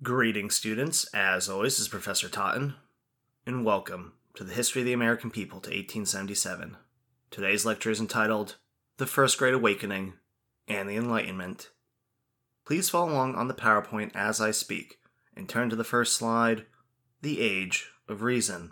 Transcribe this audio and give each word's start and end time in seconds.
Greetings, 0.00 0.54
students. 0.54 1.12
As 1.12 1.48
always, 1.48 1.72
this 1.72 1.80
is 1.80 1.88
Professor 1.88 2.28
Totten, 2.28 2.76
and 3.44 3.64
welcome 3.64 4.12
to 4.34 4.44
the 4.44 4.54
History 4.54 4.82
of 4.82 4.86
the 4.86 4.92
American 4.92 5.28
People 5.28 5.58
to 5.58 5.70
1877. 5.70 6.76
Today's 7.32 7.66
lecture 7.66 7.90
is 7.90 7.98
entitled 7.98 8.58
The 8.98 9.08
First 9.08 9.38
Great 9.38 9.54
Awakening 9.54 10.12
and 10.68 10.88
the 10.88 10.94
Enlightenment. 10.94 11.70
Please 12.64 12.88
follow 12.88 13.10
along 13.10 13.34
on 13.34 13.48
the 13.48 13.54
PowerPoint 13.54 14.14
as 14.14 14.40
I 14.40 14.52
speak, 14.52 15.00
and 15.36 15.48
turn 15.48 15.68
to 15.68 15.74
the 15.74 15.82
first 15.82 16.16
slide 16.16 16.66
The 17.20 17.40
Age 17.40 17.88
of 18.08 18.22
Reason. 18.22 18.70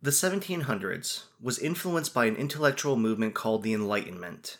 The 0.00 0.12
1700s 0.12 1.24
was 1.42 1.58
influenced 1.58 2.14
by 2.14 2.24
an 2.24 2.36
intellectual 2.36 2.96
movement 2.96 3.34
called 3.34 3.62
the 3.62 3.74
Enlightenment. 3.74 4.56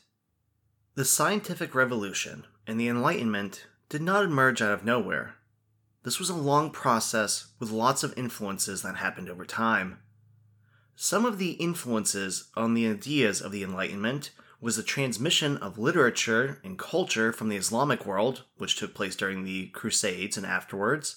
The 0.97 1.07
scientific 1.07 1.75
revolution 1.75 2.45
and 2.67 2.79
the 2.79 2.89
Enlightenment 2.89 3.65
did 3.89 4.03
not 4.03 4.27
emerge 4.27 4.61
out 4.61 4.73
of 4.73 4.85
nowhere. 4.85 5.37
This 6.09 6.19
was 6.19 6.31
a 6.31 6.35
long 6.35 6.71
process 6.71 7.49
with 7.59 7.71
lots 7.71 8.03
of 8.03 8.17
influences 8.17 8.81
that 8.81 8.97
happened 8.97 9.29
over 9.29 9.45
time. 9.45 9.99
Some 10.97 11.27
of 11.27 11.37
the 11.37 11.51
influences 11.51 12.49
on 12.57 12.73
the 12.73 12.89
ideas 12.89 13.43
of 13.43 13.53
the 13.53 13.63
Enlightenment 13.63 14.31
was 14.59 14.77
the 14.77 14.83
transmission 14.83 15.59
of 15.59 15.77
literature 15.77 16.63
and 16.65 16.79
culture 16.79 17.31
from 17.31 17.51
the 17.51 17.59
Islamic 17.59 18.07
world, 18.07 18.45
which 18.57 18.77
took 18.77 18.95
place 18.95 19.17
during 19.17 19.45
the 19.45 19.67
Crusades 19.67 20.39
and 20.39 20.47
afterwards, 20.47 21.17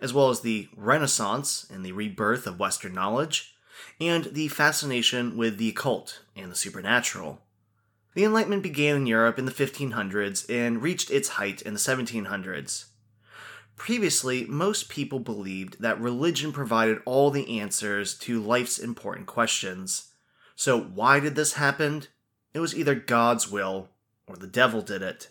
as 0.00 0.14
well 0.14 0.30
as 0.30 0.42
the 0.42 0.68
Renaissance 0.76 1.66
and 1.68 1.84
the 1.84 1.90
rebirth 1.90 2.46
of 2.46 2.60
Western 2.60 2.94
knowledge, 2.94 3.56
and 4.00 4.26
the 4.26 4.46
fascination 4.46 5.36
with 5.36 5.58
the 5.58 5.70
occult 5.70 6.20
and 6.36 6.52
the 6.52 6.56
supernatural. 6.56 7.42
The 8.14 8.22
Enlightenment 8.22 8.62
began 8.62 8.94
in 8.94 9.06
Europe 9.08 9.40
in 9.40 9.46
the 9.46 9.50
1500s 9.50 10.48
and 10.48 10.80
reached 10.80 11.10
its 11.10 11.30
height 11.30 11.62
in 11.62 11.74
the 11.74 11.80
1700s. 11.80 12.89
Previously, 13.80 14.44
most 14.44 14.90
people 14.90 15.20
believed 15.20 15.80
that 15.80 15.98
religion 15.98 16.52
provided 16.52 17.00
all 17.06 17.30
the 17.30 17.58
answers 17.58 18.12
to 18.18 18.38
life's 18.38 18.78
important 18.78 19.26
questions. 19.26 20.12
So, 20.54 20.78
why 20.78 21.18
did 21.18 21.34
this 21.34 21.54
happen? 21.54 22.04
It 22.52 22.60
was 22.60 22.76
either 22.76 22.94
God's 22.94 23.50
will 23.50 23.88
or 24.26 24.36
the 24.36 24.46
devil 24.46 24.82
did 24.82 25.00
it. 25.00 25.30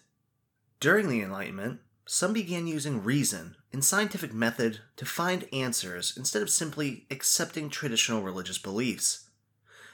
During 0.79 1.09
the 1.09 1.21
Enlightenment, 1.21 1.81
some 2.07 2.33
began 2.33 2.65
using 2.65 3.03
reason 3.03 3.55
and 3.71 3.85
scientific 3.85 4.33
method 4.33 4.79
to 4.97 5.05
find 5.05 5.47
answers 5.53 6.17
instead 6.17 6.41
of 6.41 6.49
simply 6.49 7.05
accepting 7.11 7.69
traditional 7.69 8.23
religious 8.23 8.57
beliefs. 8.57 9.29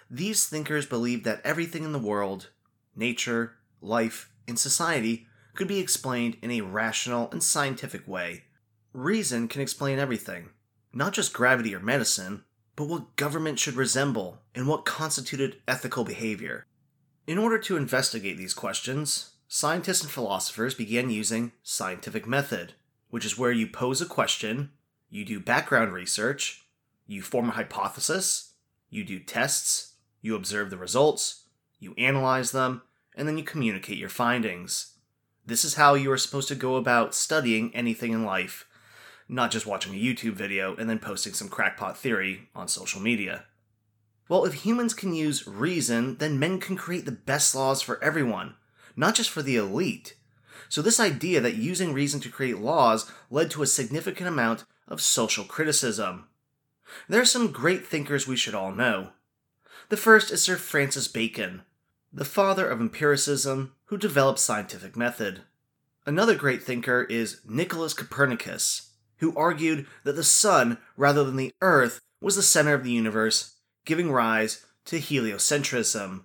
These 0.09 0.45
thinkers 0.45 0.85
believed 0.85 1.25
that 1.25 1.41
everything 1.43 1.83
in 1.83 1.91
the 1.91 1.99
world, 1.99 2.51
nature, 2.95 3.57
life, 3.81 4.31
and 4.47 4.57
society 4.57 5.27
could 5.55 5.67
be 5.67 5.79
explained 5.79 6.37
in 6.41 6.51
a 6.51 6.61
rational 6.61 7.29
and 7.31 7.43
scientific 7.43 8.07
way. 8.07 8.44
Reason 8.95 9.49
can 9.49 9.59
explain 9.59 9.99
everything, 9.99 10.51
not 10.93 11.11
just 11.11 11.33
gravity 11.33 11.75
or 11.75 11.81
medicine, 11.81 12.45
but 12.77 12.87
what 12.87 13.17
government 13.17 13.59
should 13.59 13.75
resemble 13.75 14.39
and 14.55 14.69
what 14.69 14.85
constituted 14.85 15.57
ethical 15.67 16.05
behavior. 16.05 16.65
In 17.27 17.37
order 17.37 17.59
to 17.59 17.75
investigate 17.75 18.37
these 18.37 18.53
questions, 18.53 19.31
scientists 19.49 20.01
and 20.01 20.09
philosophers 20.09 20.73
began 20.73 21.09
using 21.09 21.51
scientific 21.61 22.25
method, 22.25 22.75
which 23.09 23.25
is 23.25 23.37
where 23.37 23.51
you 23.51 23.67
pose 23.67 23.99
a 23.99 24.05
question, 24.05 24.71
you 25.09 25.25
do 25.25 25.41
background 25.41 25.91
research, 25.91 26.65
you 27.05 27.21
form 27.21 27.49
a 27.49 27.51
hypothesis, 27.51 28.53
you 28.89 29.03
do 29.03 29.19
tests, 29.19 29.95
you 30.21 30.37
observe 30.37 30.69
the 30.69 30.77
results, 30.77 31.47
you 31.79 31.93
analyze 31.97 32.53
them, 32.53 32.81
and 33.13 33.27
then 33.27 33.37
you 33.37 33.43
communicate 33.43 33.97
your 33.97 34.07
findings. 34.07 34.93
This 35.45 35.65
is 35.65 35.75
how 35.75 35.95
you 35.95 36.09
are 36.13 36.17
supposed 36.17 36.47
to 36.47 36.55
go 36.55 36.77
about 36.77 37.13
studying 37.13 37.75
anything 37.75 38.13
in 38.13 38.23
life, 38.23 38.65
not 39.27 39.51
just 39.51 39.65
watching 39.65 39.93
a 39.93 39.97
YouTube 39.97 40.33
video 40.33 40.75
and 40.75 40.89
then 40.89 40.99
posting 40.99 41.33
some 41.33 41.49
crackpot 41.49 41.97
theory 41.97 42.49
on 42.55 42.67
social 42.67 43.01
media. 43.01 43.45
Well, 44.27 44.45
if 44.45 44.65
humans 44.65 44.93
can 44.93 45.13
use 45.13 45.47
reason, 45.47 46.17
then 46.17 46.39
men 46.39 46.59
can 46.59 46.75
create 46.75 47.05
the 47.05 47.11
best 47.11 47.53
laws 47.53 47.81
for 47.81 48.03
everyone, 48.03 48.55
not 48.95 49.15
just 49.15 49.29
for 49.29 49.41
the 49.41 49.55
elite. 49.55 50.15
So, 50.67 50.81
this 50.81 50.99
idea 50.99 51.41
that 51.41 51.55
using 51.55 51.93
reason 51.93 52.19
to 52.21 52.29
create 52.29 52.57
laws 52.57 53.11
led 53.29 53.51
to 53.51 53.61
a 53.61 53.67
significant 53.67 54.27
amount 54.27 54.63
of 54.87 55.01
social 55.01 55.43
criticism. 55.43 56.27
There 57.07 57.21
are 57.21 57.25
some 57.25 57.51
great 57.51 57.85
thinkers 57.85 58.27
we 58.27 58.35
should 58.35 58.55
all 58.55 58.71
know. 58.71 59.09
The 59.89 59.97
first 59.97 60.31
is 60.31 60.41
Sir 60.41 60.55
Francis 60.55 61.07
Bacon, 61.07 61.61
the 62.11 62.25
father 62.25 62.67
of 62.67 62.81
empiricism, 62.81 63.73
who 63.85 63.97
developed 63.97 64.39
scientific 64.39 64.95
method. 64.95 65.41
Another 66.05 66.35
great 66.35 66.63
thinker 66.63 67.03
is 67.03 67.41
Nicholas 67.47 67.93
Copernicus, 67.93 68.93
who 69.17 69.35
argued 69.35 69.85
that 70.03 70.15
the 70.15 70.23
sun, 70.23 70.77
rather 70.97 71.23
than 71.23 71.35
the 71.35 71.53
earth, 71.61 71.99
was 72.21 72.35
the 72.35 72.43
center 72.43 72.73
of 72.73 72.83
the 72.83 72.91
universe, 72.91 73.55
giving 73.85 74.11
rise 74.11 74.65
to 74.85 74.97
heliocentrism. 74.97 76.23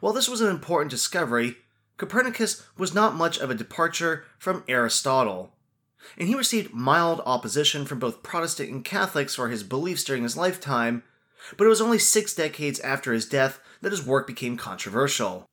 While 0.00 0.12
this 0.12 0.28
was 0.28 0.40
an 0.40 0.50
important 0.50 0.90
discovery, 0.90 1.56
Copernicus 1.96 2.64
was 2.76 2.94
not 2.94 3.14
much 3.14 3.38
of 3.38 3.50
a 3.50 3.54
departure 3.54 4.24
from 4.38 4.64
Aristotle, 4.68 5.54
and 6.18 6.28
he 6.28 6.34
received 6.34 6.74
mild 6.74 7.22
opposition 7.24 7.86
from 7.86 7.98
both 7.98 8.22
Protestant 8.22 8.70
and 8.70 8.84
Catholics 8.84 9.34
for 9.34 9.48
his 9.48 9.62
beliefs 9.62 10.04
during 10.04 10.22
his 10.22 10.36
lifetime, 10.36 11.02
but 11.56 11.64
it 11.64 11.70
was 11.70 11.80
only 11.80 11.98
six 11.98 12.34
decades 12.34 12.80
after 12.80 13.12
his 13.12 13.26
death 13.26 13.60
that 13.80 13.92
his 13.92 14.04
work 14.04 14.26
became 14.26 14.56
controversial. 14.56 15.46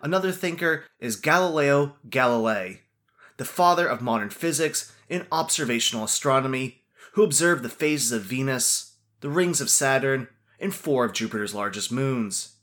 Another 0.00 0.32
thinker 0.32 0.84
is 0.98 1.16
Galileo 1.16 1.96
Galilei, 2.08 2.80
the 3.36 3.44
father 3.44 3.86
of 3.86 4.02
modern 4.02 4.30
physics 4.30 4.92
and 5.12 5.26
observational 5.30 6.04
astronomy, 6.04 6.82
who 7.12 7.22
observed 7.22 7.62
the 7.62 7.68
phases 7.68 8.10
of 8.10 8.22
Venus, 8.22 8.96
the 9.20 9.28
rings 9.28 9.60
of 9.60 9.70
Saturn, 9.70 10.26
and 10.58 10.74
four 10.74 11.04
of 11.04 11.12
Jupiter's 11.12 11.54
largest 11.54 11.92
moons. 11.92 12.56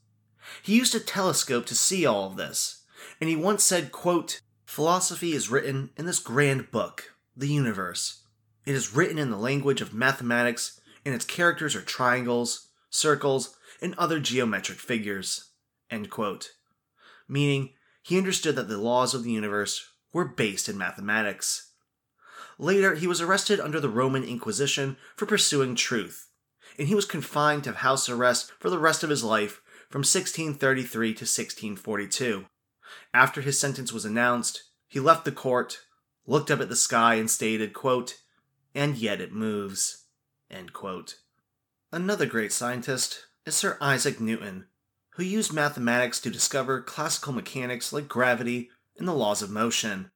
He 0.62 0.76
used 0.76 0.94
a 0.94 1.00
telescope 1.00 1.64
to 1.66 1.74
see 1.74 2.04
all 2.04 2.26
of 2.26 2.36
this, 2.36 2.82
and 3.20 3.30
he 3.30 3.36
once 3.36 3.64
said, 3.64 3.92
quote, 3.92 4.40
Philosophy 4.66 5.32
is 5.32 5.50
written 5.50 5.90
in 5.96 6.04
this 6.04 6.18
grand 6.18 6.70
book, 6.70 7.14
the 7.36 7.48
universe. 7.48 8.22
It 8.66 8.74
is 8.74 8.94
written 8.94 9.18
in 9.18 9.30
the 9.30 9.36
language 9.38 9.80
of 9.80 9.94
mathematics, 9.94 10.80
and 11.04 11.14
its 11.14 11.24
characters 11.24 11.74
are 11.74 11.80
triangles, 11.80 12.68
circles, 12.90 13.56
and 13.80 13.94
other 13.96 14.20
geometric 14.20 14.78
figures. 14.78 15.50
End 15.90 16.10
quote 16.10 16.50
meaning 17.30 17.70
he 18.02 18.18
understood 18.18 18.56
that 18.56 18.68
the 18.68 18.76
laws 18.76 19.14
of 19.14 19.22
the 19.22 19.30
universe 19.30 19.88
were 20.12 20.24
based 20.24 20.68
in 20.68 20.76
mathematics. 20.76 21.69
Later, 22.60 22.94
he 22.94 23.06
was 23.06 23.22
arrested 23.22 23.58
under 23.58 23.80
the 23.80 23.88
Roman 23.88 24.22
Inquisition 24.22 24.98
for 25.16 25.24
pursuing 25.24 25.74
truth, 25.74 26.28
and 26.78 26.88
he 26.88 26.94
was 26.94 27.06
confined 27.06 27.64
to 27.64 27.72
house 27.72 28.06
arrest 28.06 28.52
for 28.60 28.68
the 28.68 28.78
rest 28.78 29.02
of 29.02 29.08
his 29.08 29.24
life 29.24 29.62
from 29.88 30.00
1633 30.00 31.08
to 31.14 31.22
1642. 31.22 32.44
After 33.14 33.40
his 33.40 33.58
sentence 33.58 33.94
was 33.94 34.04
announced, 34.04 34.64
he 34.86 35.00
left 35.00 35.24
the 35.24 35.32
court, 35.32 35.78
looked 36.26 36.50
up 36.50 36.60
at 36.60 36.68
the 36.68 36.76
sky, 36.76 37.14
and 37.14 37.30
stated, 37.30 37.72
quote, 37.72 38.16
And 38.74 38.98
yet 38.98 39.22
it 39.22 39.32
moves. 39.32 40.04
Another 41.90 42.26
great 42.26 42.52
scientist 42.52 43.24
is 43.46 43.56
Sir 43.56 43.78
Isaac 43.80 44.20
Newton, 44.20 44.66
who 45.12 45.22
used 45.22 45.50
mathematics 45.50 46.20
to 46.20 46.30
discover 46.30 46.82
classical 46.82 47.32
mechanics 47.32 47.90
like 47.90 48.06
gravity 48.06 48.68
and 48.98 49.08
the 49.08 49.14
laws 49.14 49.40
of 49.40 49.48
motion. 49.48 50.10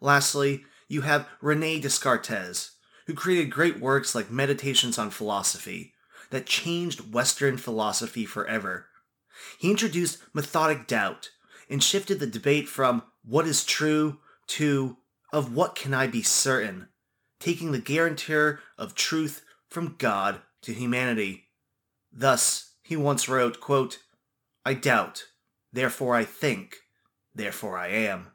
Lastly, 0.00 0.64
you 0.88 1.02
have 1.02 1.28
Rene 1.40 1.80
Descartes, 1.80 2.72
who 3.06 3.14
created 3.14 3.50
great 3.50 3.80
works 3.80 4.14
like 4.14 4.30
Meditations 4.30 4.98
on 4.98 5.10
Philosophy 5.10 5.92
that 6.30 6.46
changed 6.46 7.12
Western 7.12 7.56
philosophy 7.56 8.24
forever. 8.24 8.86
He 9.58 9.70
introduced 9.70 10.18
methodic 10.34 10.86
doubt 10.86 11.30
and 11.68 11.82
shifted 11.82 12.20
the 12.20 12.26
debate 12.26 12.68
from 12.68 13.02
what 13.24 13.46
is 13.46 13.64
true 13.64 14.18
to 14.48 14.96
of 15.32 15.54
what 15.54 15.74
can 15.74 15.92
I 15.92 16.06
be 16.06 16.22
certain, 16.22 16.88
taking 17.40 17.72
the 17.72 17.80
guarantor 17.80 18.60
of 18.78 18.94
truth 18.94 19.44
from 19.68 19.96
God 19.98 20.40
to 20.62 20.72
humanity. 20.72 21.48
Thus, 22.12 22.74
he 22.82 22.96
once 22.96 23.28
wrote, 23.28 23.60
quote, 23.60 23.98
I 24.64 24.74
doubt, 24.74 25.26
therefore 25.72 26.14
I 26.14 26.24
think, 26.24 26.76
therefore 27.34 27.76
I 27.76 27.88
am. 27.88 28.28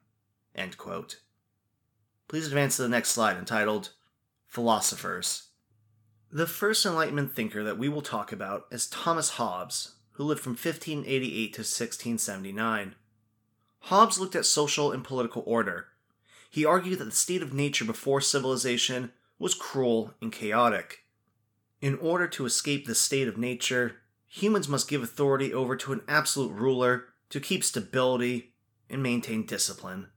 Please 2.31 2.48
advance 2.48 2.78
to 2.78 2.83
the 2.83 2.88
next 2.88 3.10
slide 3.10 3.36
entitled 3.36 3.89
Philosophers. 4.48 5.50
The 6.31 6.48
first 6.48 6.86
Enlightenment 6.86 7.36
thinker 7.36 7.62
that 7.62 7.78
we 7.78 7.89
will 7.89 8.01
talk 8.01 8.31
about 8.31 8.68
is 8.72 8.88
Thomas 8.88 9.31
Hobbes, 9.31 9.95
who 10.12 10.24
lived 10.24 10.39
from 10.39 10.54
1588 10.54 11.54
to 11.54 11.60
1679. 11.60 12.95
Hobbes 13.80 14.18
looked 14.18 14.38
at 14.38 14.45
social 14.45 14.94
and 14.94 15.04
political 15.04 15.44
order. 15.45 15.88
He 16.50 16.63
argued 16.63 17.00
that 17.00 17.04
the 17.04 17.12
state 17.12 17.42
of 17.42 17.54
nature 17.54 17.83
before 17.83 18.22
civilization 18.22 19.12
was 19.38 19.54
cruel 19.54 20.13
and 20.22 20.31
chaotic. 20.31 21.00
In 21.81 21.98
order 21.98 22.30
to 22.30 22.45
escape 22.45 22.86
the 22.86 22.95
state 22.95 23.28
of 23.28 23.38
nature, 23.38 23.98
humans 24.25 24.69
must 24.69 24.88
give 24.88 25.04
authority 25.04 25.54
over 25.54 25.75
to 25.75 25.92
an 25.92 26.01
absolute 26.07 26.54
ruler 26.54 27.07
to 27.30 27.42
keep 27.42 27.62
stability 27.62 28.54
and 28.89 29.04
maintain 29.04 29.45
discipline. 29.45 30.07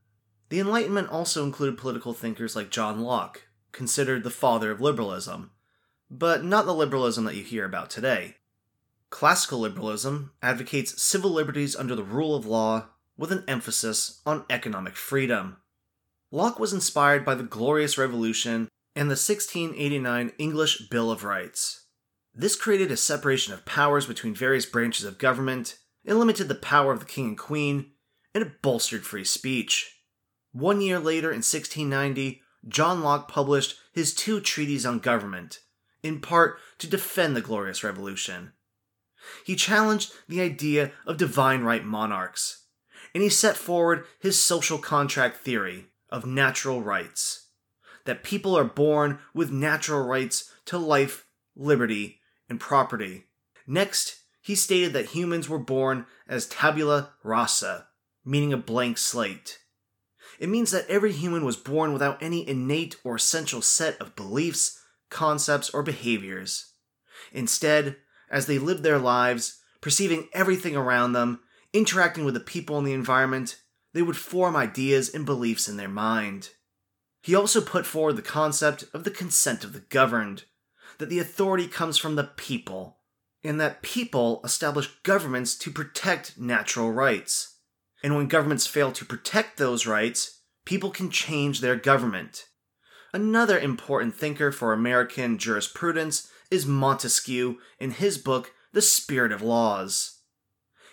The 0.49 0.59
Enlightenment 0.59 1.09
also 1.09 1.43
included 1.43 1.77
political 1.77 2.13
thinkers 2.13 2.55
like 2.55 2.69
John 2.69 3.01
Locke, 3.01 3.43
considered 3.71 4.23
the 4.23 4.29
father 4.29 4.71
of 4.71 4.79
liberalism, 4.79 5.51
but 6.09 6.43
not 6.43 6.65
the 6.65 6.73
liberalism 6.73 7.25
that 7.25 7.35
you 7.35 7.43
hear 7.43 7.65
about 7.65 7.89
today. 7.89 8.37
Classical 9.09 9.59
liberalism 9.59 10.31
advocates 10.41 11.01
civil 11.01 11.31
liberties 11.31 11.75
under 11.75 11.95
the 11.95 12.03
rule 12.03 12.35
of 12.35 12.45
law 12.45 12.87
with 13.17 13.31
an 13.31 13.43
emphasis 13.47 14.21
on 14.25 14.45
economic 14.49 14.95
freedom. 14.95 15.57
Locke 16.31 16.59
was 16.59 16.73
inspired 16.73 17.23
by 17.23 17.33
the 17.33 17.43
Glorious 17.43 17.97
Revolution 17.97 18.67
and 18.95 19.09
the 19.09 19.17
1689 19.17 20.33
English 20.37 20.89
Bill 20.89 21.11
of 21.11 21.23
Rights. 21.23 21.85
This 22.33 22.55
created 22.55 22.91
a 22.91 22.97
separation 22.97 23.53
of 23.53 23.65
powers 23.65 24.05
between 24.05 24.35
various 24.35 24.65
branches 24.65 25.05
of 25.05 25.17
government, 25.17 25.77
it 26.03 26.13
limited 26.13 26.49
the 26.49 26.55
power 26.55 26.91
of 26.91 26.99
the 26.99 27.05
king 27.05 27.27
and 27.29 27.37
queen, 27.37 27.91
and 28.33 28.43
it 28.43 28.61
bolstered 28.61 29.05
free 29.05 29.23
speech. 29.23 29.94
One 30.55 30.79
year 30.79 30.99
later, 30.99 31.31
in 31.31 31.43
1690, 31.43 32.41
John 32.65 33.03
Locke 33.03 33.27
published 33.27 33.75
his 33.91 34.13
two 34.13 34.39
treatises 34.39 34.85
on 34.85 34.99
government, 34.99 35.59
in 36.01 36.21
part 36.21 36.59
to 36.77 36.87
defend 36.87 37.35
the 37.35 37.41
Glorious 37.41 37.83
Revolution. 37.83 38.53
He 39.45 39.57
challenged 39.57 40.13
the 40.29 40.39
idea 40.39 40.93
of 41.05 41.17
divine 41.17 41.63
right 41.63 41.83
monarchs, 41.83 42.67
and 43.13 43.21
he 43.21 43.27
set 43.27 43.57
forward 43.57 44.05
his 44.17 44.41
social 44.41 44.77
contract 44.77 45.35
theory 45.35 45.87
of 46.09 46.25
natural 46.25 46.81
rights 46.81 47.47
that 48.05 48.23
people 48.23 48.57
are 48.57 48.63
born 48.63 49.19
with 49.33 49.51
natural 49.51 50.07
rights 50.07 50.53
to 50.67 50.77
life, 50.77 51.25
liberty, 51.53 52.21
and 52.47 52.61
property. 52.61 53.25
Next, 53.67 54.21
he 54.41 54.55
stated 54.55 54.93
that 54.93 55.07
humans 55.07 55.49
were 55.49 55.59
born 55.59 56.05
as 56.29 56.47
tabula 56.47 57.11
rasa, 57.23 57.87
meaning 58.23 58.53
a 58.53 58.57
blank 58.57 58.97
slate. 58.97 59.59
It 60.39 60.49
means 60.49 60.71
that 60.71 60.89
every 60.89 61.11
human 61.11 61.45
was 61.45 61.57
born 61.57 61.93
without 61.93 62.21
any 62.21 62.47
innate 62.47 62.97
or 63.03 63.15
essential 63.15 63.61
set 63.61 63.99
of 64.01 64.15
beliefs, 64.15 64.81
concepts, 65.09 65.69
or 65.69 65.83
behaviors. 65.83 66.73
Instead, 67.31 67.97
as 68.29 68.45
they 68.45 68.57
lived 68.57 68.83
their 68.83 68.99
lives, 68.99 69.61
perceiving 69.81 70.27
everything 70.33 70.75
around 70.75 71.13
them, 71.13 71.39
interacting 71.73 72.25
with 72.25 72.33
the 72.33 72.39
people 72.39 72.77
in 72.77 72.85
the 72.85 72.93
environment, 72.93 73.61
they 73.93 74.01
would 74.01 74.17
form 74.17 74.55
ideas 74.55 75.13
and 75.13 75.25
beliefs 75.25 75.69
in 75.69 75.77
their 75.77 75.89
mind. 75.89 76.49
He 77.21 77.33
also 77.33 77.61
put 77.61 77.85
forward 77.85 78.17
the 78.17 78.21
concept 78.21 78.85
of 78.93 79.03
the 79.03 79.11
consent 79.11 79.63
of 79.63 79.73
the 79.73 79.79
governed, 79.79 80.43
that 80.97 81.09
the 81.09 81.19
authority 81.19 81.67
comes 81.67 81.97
from 81.97 82.15
the 82.15 82.25
people, 82.35 82.97
and 83.43 83.59
that 83.59 83.81
people 83.81 84.41
establish 84.43 84.89
governments 85.03 85.55
to 85.59 85.71
protect 85.71 86.37
natural 86.37 86.91
rights. 86.91 87.54
And 88.05 88.15
when 88.15 88.27
governments 88.27 88.67
fail 88.67 88.91
to 88.91 89.03
protect 89.03 89.57
those 89.57 89.87
rights, 89.87 90.41
people 90.63 90.91
can 90.91 91.09
change 91.09 91.59
their 91.59 91.75
government. 91.75 92.45
Another 93.11 93.57
important 93.57 94.13
thinker 94.13 94.51
for 94.51 94.73
American 94.73 95.39
jurisprudence 95.39 96.29
is 96.51 96.67
Montesquieu 96.67 97.57
in 97.79 97.89
his 97.89 98.19
book, 98.19 98.51
The 98.73 98.83
Spirit 98.83 99.31
of 99.31 99.41
Laws. 99.41 100.19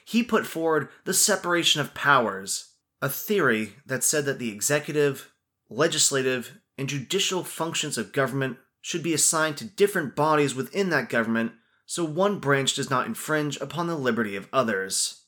He 0.07 0.23
put 0.23 0.47
forward 0.47 0.89
the 1.05 1.13
separation 1.13 1.83
of 1.83 1.93
powers, 1.93 2.77
a 3.03 3.11
theory 3.11 3.75
that 3.85 4.03
said 4.03 4.25
that 4.25 4.39
the 4.39 4.51
executive, 4.51 5.31
legislative, 5.69 6.61
and 6.79 6.89
judicial 6.89 7.45
functions 7.45 7.99
of 7.99 8.15
government 8.15 8.57
should 8.81 9.03
be 9.03 9.13
assigned 9.13 9.59
to 9.59 9.67
different 9.67 10.17
bodies 10.17 10.55
within 10.55 10.89
that 10.89 11.11
government 11.11 11.53
so 11.85 12.07
one 12.07 12.39
branch 12.39 12.75
does 12.75 12.89
not 12.89 13.07
infringe 13.07 13.61
upon 13.61 13.87
the 13.87 13.97
liberty 13.97 14.35
of 14.35 14.49
others. 14.51 15.22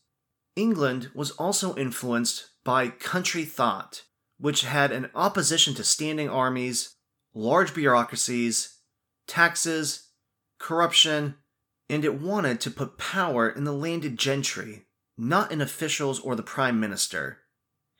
England 0.57 1.11
was 1.15 1.33
also 1.33 1.75
influenced 1.77 2.51
by 2.65 2.89
country 2.89 3.45
thought, 3.45 4.03
which 4.39 4.63
had 4.63 4.93
an 4.93 5.11
opposition 5.15 5.75
to 5.75 5.85
standing 5.85 6.29
armies, 6.29 6.95
large 7.35 7.75
bureaucracies, 7.75 8.79
taxes, 9.27 10.11
corruption, 10.59 11.37
and 11.91 12.05
it 12.05 12.21
wanted 12.21 12.61
to 12.61 12.71
put 12.71 12.99
power 12.99 13.49
in 13.49 13.65
the 13.65 13.73
landed 13.73 14.19
gentry, 14.19 14.87
not 15.19 15.53
in 15.53 15.61
officials 15.61 16.21
or 16.21 16.35
the 16.35 16.43
prime 16.43 16.81
minister. 16.81 17.41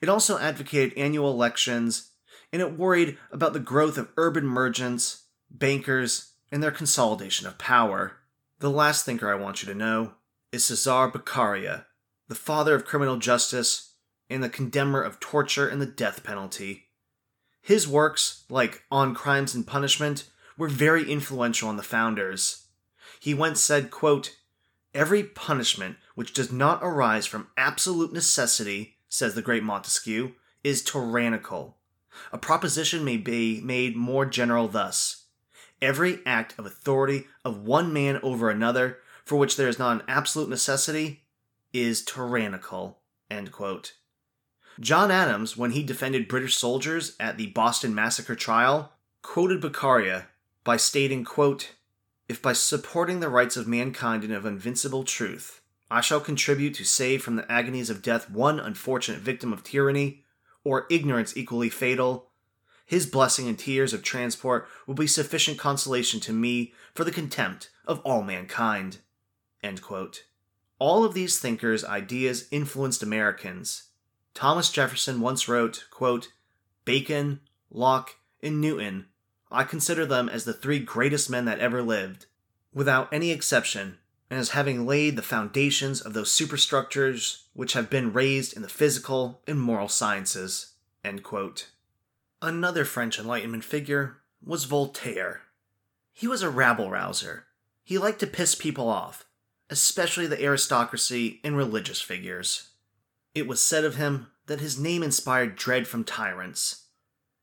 It 0.01 0.09
also 0.09 0.39
advocated 0.39 0.97
annual 0.97 1.31
elections, 1.31 2.13
and 2.53 2.63
it 2.63 2.79
worried 2.79 3.19
about 3.31 3.53
the 3.53 3.61
growth 3.61 3.99
of 3.99 4.11
urban 4.17 4.47
merchants, 4.47 5.27
bankers, 5.51 6.33
and 6.53 6.63
their 6.63 6.71
consolidation 6.71 7.47
of 7.47 7.59
power. 7.59 8.19
The 8.61 8.71
last 8.71 9.05
thinker 9.05 9.31
I 9.31 9.41
want 9.41 9.63
you 9.63 9.73
to 9.73 9.79
know 9.79 10.15
is 10.53 10.65
Cesar 10.65 11.11
Beccaria, 11.11 11.87
the 12.29 12.35
father 12.35 12.75
of 12.75 12.85
criminal 12.85 13.17
justice 13.17 13.95
and 14.31 14.43
the 14.43 14.49
condemner 14.49 15.03
of 15.03 15.21
torture 15.21 15.69
and 15.69 15.81
the 15.81 15.87
death 15.87 16.25
penalty. 16.25 16.85
His 17.61 17.89
works, 17.89 18.45
like 18.49 18.83
On 18.91 19.15
Crimes 19.15 19.55
and 19.55 19.67
Punishment, 19.67 20.31
were 20.57 20.69
very 20.69 21.11
influential 21.11 21.69
on 21.69 21.77
the 21.77 21.83
founders. 21.83 22.67
He 23.21 23.35
once 23.35 23.61
said, 23.61 23.91
quote, 23.91 24.37
Every 24.93 25.25
punishment 25.25 25.97
which 26.15 26.33
does 26.33 26.53
not 26.53 26.81
arise 26.83 27.27
from 27.27 27.49
absolute 27.57 28.13
necessity 28.13 28.97
says 29.09 29.35
the 29.35 29.43
great 29.43 29.63
Montesquieu, 29.63 30.33
is 30.63 30.83
tyrannical. 30.83 31.77
A 32.33 32.39
proposition 32.39 33.05
may 33.05 33.17
be 33.17 33.61
made 33.61 33.97
more 33.97 34.27
general 34.27 34.69
thus 34.69 35.25
Every 35.83 36.21
act 36.25 36.55
of 36.59 36.65
authority 36.65 37.27
of 37.45 37.67
one 37.67 37.93
man 37.93 38.19
over 38.23 38.49
another, 38.49 38.99
for 39.25 39.37
which 39.37 39.57
there 39.57 39.69
is 39.69 39.79
not 39.79 40.01
an 40.01 40.03
absolute 40.09 40.49
necessity, 40.49 41.24
is 41.75 42.03
tyrannical. 42.03 43.01
John 44.81 45.11
Adams, 45.11 45.57
when 45.57 45.73
he 45.73 45.83
defended 45.83 46.29
British 46.29 46.57
soldiers 46.57 47.17
at 47.21 47.37
the 47.37 47.49
Boston 47.49 47.95
Massacre 47.95 48.35
trial, 48.35 48.93
quoted 49.23 49.61
Beccaria 49.61 50.27
by 50.63 50.77
stating, 50.77 51.25
quote, 51.25 51.73
If 52.29 52.41
by 52.41 52.55
supporting 52.55 53.21
the 53.21 53.29
rights 53.29 53.57
of 53.57 53.69
mankind 53.69 54.25
and 54.25 54.33
of 54.33 54.47
invincible 54.47 55.05
truth, 55.05 55.61
I 55.91 56.01
shall 56.01 56.21
contribute 56.21 56.75
to 56.75 56.85
save 56.85 57.23
from 57.23 57.37
the 57.37 57.51
agonies 57.51 57.91
of 57.91 58.03
death 58.03 58.31
one 58.31 58.59
unfortunate 58.59 59.21
victim 59.21 59.53
of 59.53 59.63
tyranny, 59.63 60.25
or 60.65 60.87
ignorance 60.91 61.37
equally 61.37 61.69
fatal. 61.69 62.31
His 62.87 63.07
blessing 63.07 63.49
and 63.49 63.59
tears 63.59 63.93
of 63.93 64.03
transport 64.03 64.67
will 64.87 64.95
be 64.95 65.07
sufficient 65.07 65.59
consolation 65.59 66.21
to 66.21 66.33
me 66.33 66.73
for 66.95 67.05
the 67.05 67.13
contempt 67.13 67.71
of 67.87 68.01
all 68.01 68.23
mankind. 68.23 68.99
All 70.87 71.03
of 71.03 71.15
these 71.15 71.39
thinkers' 71.39 71.83
ideas 71.83 72.47
influenced 72.51 73.03
Americans. 73.03 73.85
Thomas 74.35 74.71
Jefferson 74.71 75.23
once 75.23 75.49
wrote, 75.49 75.87
quote, 75.91 76.31
Bacon, 76.85 77.41
Locke, 77.71 78.17
and 78.43 78.61
Newton, 78.61 79.07
I 79.51 79.65
consider 79.65 80.05
them 80.05 80.29
as 80.29 80.45
the 80.45 80.53
three 80.53 80.79
greatest 80.79 81.31
men 81.31 81.47
that 81.47 81.59
ever 81.59 81.81
lived. 81.81 82.27
Without 82.75 83.11
any 83.11 83.31
exception, 83.31 83.97
and 84.29 84.39
as 84.39 84.51
having 84.51 84.85
laid 84.85 85.17
the 85.17 85.23
foundations 85.23 86.03
of 86.03 86.13
those 86.13 86.31
superstructures 86.31 87.47
which 87.55 87.73
have 87.73 87.89
been 87.89 88.13
raised 88.13 88.55
in 88.55 88.61
the 88.61 88.69
physical 88.69 89.41
and 89.47 89.59
moral 89.59 89.89
sciences. 89.89 90.75
Another 92.43 92.85
French 92.85 93.19
Enlightenment 93.19 93.65
figure 93.65 94.19
was 94.45 94.65
Voltaire. 94.65 95.45
He 96.13 96.29
was 96.29 96.43
a 96.43 96.51
rabble 96.51 96.91
rouser. 96.91 97.47
He 97.83 97.97
liked 97.97 98.21
to 98.21 98.27
piss 98.27 98.55
people 98.55 98.91
off, 98.91 99.25
especially 99.75 100.29
the 100.29 100.41
aristocracy 100.41 101.41
and 101.43 101.57
religious 101.57 102.01
figures. 102.01 102.71
It 103.35 103.49
was 103.49 103.61
said 103.61 103.85
of 103.85 103.97
him 103.97 104.29
that 104.47 104.61
his 104.61 104.79
name 104.79 105.03
inspired 105.03 105.57
dread 105.57 105.89
from 105.89 106.05
tyrants. 106.05 106.87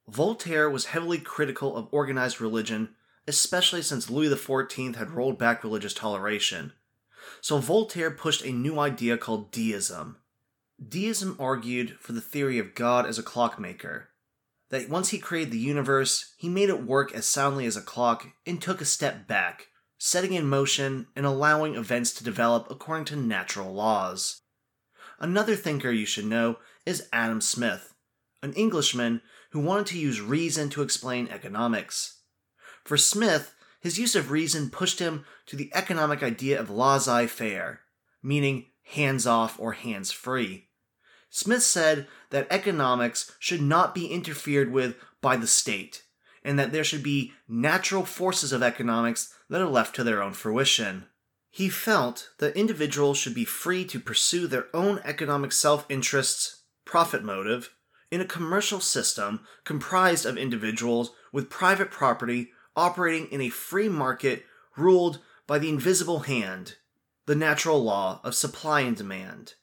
Voltaire 0.08 0.70
was 0.70 0.86
heavily 0.86 1.18
critical 1.18 1.76
of 1.76 1.90
organized 1.92 2.40
religion 2.40 2.96
especially 3.28 3.82
since 3.82 4.10
Louis 4.10 4.30
XIV 4.30 4.96
had 4.96 5.12
rolled 5.12 5.38
back 5.38 5.64
religious 5.64 5.94
toleration. 5.94 6.74
So 7.40 7.58
Voltaire 7.58 8.12
pushed 8.12 8.44
a 8.44 8.52
new 8.52 8.80
idea 8.80 9.18
called 9.18 9.52
deism. 9.52 10.18
Deism 10.86 11.36
argued 11.40 11.98
for 12.00 12.14
the 12.14 12.22
theory 12.22 12.58
of 12.58 12.76
God 12.76 13.06
as 13.06 13.20
a 13.20 13.24
clockmaker. 13.24 14.10
That 14.70 14.90
once 14.90 15.10
he 15.10 15.20
created 15.20 15.52
the 15.52 15.60
universe, 15.60 16.34
he 16.38 16.50
made 16.50 16.70
it 16.70 16.84
work 16.84 17.14
as 17.14 17.26
soundly 17.26 17.66
as 17.66 17.76
a 17.76 17.82
clock 17.82 18.28
and 18.46 18.62
took 18.62 18.82
a 18.82 18.86
step 18.86 19.28
back, 19.28 19.68
setting 20.04 20.34
in 20.34 20.48
motion 20.48 21.06
and 21.16 21.28
allowing 21.28 21.76
events 21.76 22.12
to 22.12 22.24
develop 22.24 22.66
according 22.72 23.06
to 23.06 23.16
natural 23.16 23.72
laws. 23.72 24.42
Another 25.20 25.56
thinker 25.56 25.92
you 25.92 26.08
should 26.08 26.26
know 26.26 26.58
is 26.88 27.08
Adam 27.14 27.40
Smith, 27.40 27.94
an 28.42 28.52
Englishman 28.54 29.22
who 29.52 29.60
wanted 29.60 29.86
to 29.86 30.00
use 30.00 30.20
reason 30.20 30.72
to 30.72 30.82
explain 30.82 31.28
economics. 31.28 32.22
For 32.84 32.98
Smith, 32.98 33.54
his 33.80 34.00
use 34.00 34.16
of 34.16 34.32
reason 34.32 34.72
pushed 34.72 34.98
him 34.98 35.24
to 35.46 35.56
the 35.56 35.70
economic 35.76 36.24
idea 36.24 36.60
of 36.60 36.72
laissez 36.72 37.28
faire, 37.28 37.82
meaning 38.24 38.72
hands 38.84 39.28
off 39.28 39.60
or 39.60 39.74
hands 39.74 40.12
free. 40.12 40.70
Smith 41.30 41.62
said 41.62 42.08
that 42.32 42.48
economics 42.50 43.34
should 43.38 43.62
not 43.62 43.94
be 43.94 44.08
interfered 44.08 44.72
with 44.72 44.96
by 45.22 45.38
the 45.38 45.46
state, 45.46 46.02
and 46.44 46.58
that 46.58 46.72
there 46.72 46.84
should 46.84 47.04
be 47.04 47.34
natural 47.48 48.06
forces 48.06 48.52
of 48.52 48.64
economics 48.64 49.34
that 49.50 49.62
are 49.62 49.70
left 49.70 49.96
to 49.96 50.04
their 50.04 50.22
own 50.22 50.34
fruition. 50.34 51.06
He 51.50 51.70
felt 51.70 52.30
that 52.40 52.56
individuals 52.56 53.18
should 53.18 53.36
be 53.36 53.46
free 53.46 53.86
to 53.86 54.00
pursue 54.00 54.48
their 54.48 54.68
own 54.74 55.00
economic 55.04 55.52
self 55.52 55.86
interests, 55.90 56.64
profit 56.86 57.24
motive, 57.24 57.74
in 58.10 58.22
a 58.22 58.26
commercial 58.26 58.80
system 58.80 59.42
comprised 59.64 60.26
of 60.26 60.38
individuals 60.38 61.12
with 61.32 61.50
private 61.50 61.92
property 61.92 62.52
operating 62.76 63.28
in 63.28 63.42
a 63.42 63.50
free 63.50 63.90
market 63.90 64.46
ruled 64.78 65.20
by 65.48 65.60
the 65.60 65.70
invisible 65.70 66.22
hand, 66.22 66.76
the 67.26 67.36
natural 67.36 67.84
law 67.84 68.22
of 68.24 68.36
supply 68.36 68.82
and 68.82 68.96
demand. 68.96 69.54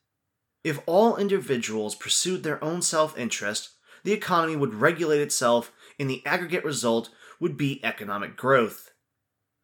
If 0.65 0.81
all 0.87 1.17
individuals 1.17 1.95
pursued 1.95 2.43
their 2.43 2.63
own 2.63 2.83
self 2.83 3.17
interest, 3.19 3.71
the 4.05 4.13
economy 4.13 4.57
would 4.57 4.75
regulate 4.75 5.21
itself, 5.21 5.73
and 5.99 6.09
the 6.09 6.25
aggregate 6.25 6.65
result 6.65 7.11
would 7.41 7.57
be 7.57 7.85
economic 7.85 8.37
growth. 8.37 8.93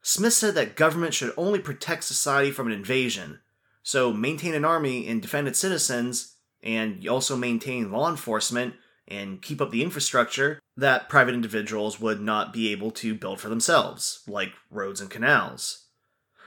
Smith 0.03 0.35
said 0.35 0.55
that 0.55 0.76
government 0.76 1.14
should 1.14 1.33
only 1.37 1.59
protect 1.59 2.05
society 2.05 2.50
from 2.50 2.67
an 2.67 2.73
invasion, 2.73 3.41
so 3.83 4.12
maintain 4.12 4.55
an 4.55 4.64
army 4.64 5.07
and 5.09 5.23
defend 5.23 5.49
its 5.49 5.59
citizens, 5.59 6.37
and 6.62 7.07
also 7.09 7.37
maintain 7.37 7.91
law 7.91 8.11
enforcement 8.11 8.75
and 9.07 9.43
keep 9.43 9.61
up 9.61 9.71
the 9.71 9.83
infrastructure 9.83 10.61
that 10.76 11.09
private 11.09 11.35
individuals 11.35 12.00
would 12.00 12.21
not 12.21 12.53
be 12.53 12.73
able 12.73 12.91
to 12.91 13.14
build 13.14 13.41
for 13.41 13.49
themselves, 13.49 14.23
like 14.26 14.53
roads 14.71 15.00
and 15.00 15.11
canals. 15.11 15.87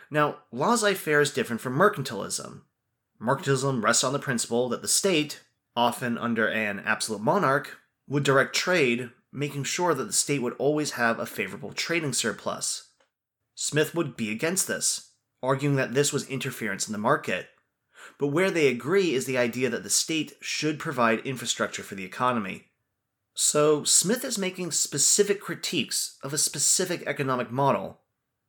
Now, 0.09 0.37
laissez 0.51 0.95
faire 0.95 1.21
is 1.21 1.31
different 1.31 1.61
from 1.61 1.77
mercantilism. 1.77 2.61
Mercantilism 3.21 3.83
rests 3.83 4.03
on 4.03 4.13
the 4.13 4.19
principle 4.19 4.69
that 4.69 4.81
the 4.81 4.87
state, 4.87 5.41
often 5.75 6.17
under 6.17 6.47
an 6.47 6.79
absolute 6.79 7.21
monarch, 7.21 7.77
would 8.07 8.23
direct 8.23 8.55
trade, 8.55 9.11
making 9.31 9.63
sure 9.63 9.93
that 9.93 10.05
the 10.05 10.13
state 10.13 10.41
would 10.41 10.53
always 10.53 10.91
have 10.91 11.19
a 11.19 11.25
favorable 11.25 11.73
trading 11.73 12.13
surplus. 12.13 12.91
Smith 13.55 13.93
would 13.95 14.15
be 14.15 14.31
against 14.31 14.67
this, 14.67 15.11
arguing 15.41 15.75
that 15.75 15.93
this 15.93 16.13
was 16.13 16.27
interference 16.29 16.87
in 16.87 16.91
the 16.91 16.97
market. 16.97 17.49
But 18.19 18.27
where 18.27 18.51
they 18.51 18.67
agree 18.67 19.13
is 19.13 19.25
the 19.25 19.37
idea 19.37 19.69
that 19.69 19.83
the 19.83 19.89
state 19.89 20.33
should 20.39 20.79
provide 20.79 21.19
infrastructure 21.19 21.83
for 21.83 21.95
the 21.95 22.05
economy. 22.05 22.65
So, 23.33 23.83
Smith 23.83 24.25
is 24.25 24.37
making 24.37 24.71
specific 24.71 25.41
critiques 25.41 26.17
of 26.23 26.33
a 26.33 26.37
specific 26.37 27.03
economic 27.05 27.51
model, 27.51 28.01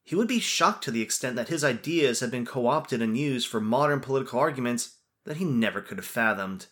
he 0.09 0.15
would 0.15 0.27
be 0.27 0.41
shocked 0.41 0.85
to 0.85 0.91
the 0.91 1.03
extent 1.03 1.37
that 1.37 1.51
his 1.51 1.63
ideas 1.63 2.21
have 2.21 2.31
been 2.31 2.47
co 2.47 2.67
opted 2.67 3.03
and 3.03 3.15
used 3.15 3.47
for 3.47 3.61
modern 3.61 4.01
political 4.01 4.39
arguments 4.39 4.97
that 5.27 5.37
he 5.37 5.45
never 5.45 5.83
could 5.83 5.99
have 5.99 6.07
fathomed. 6.07 6.69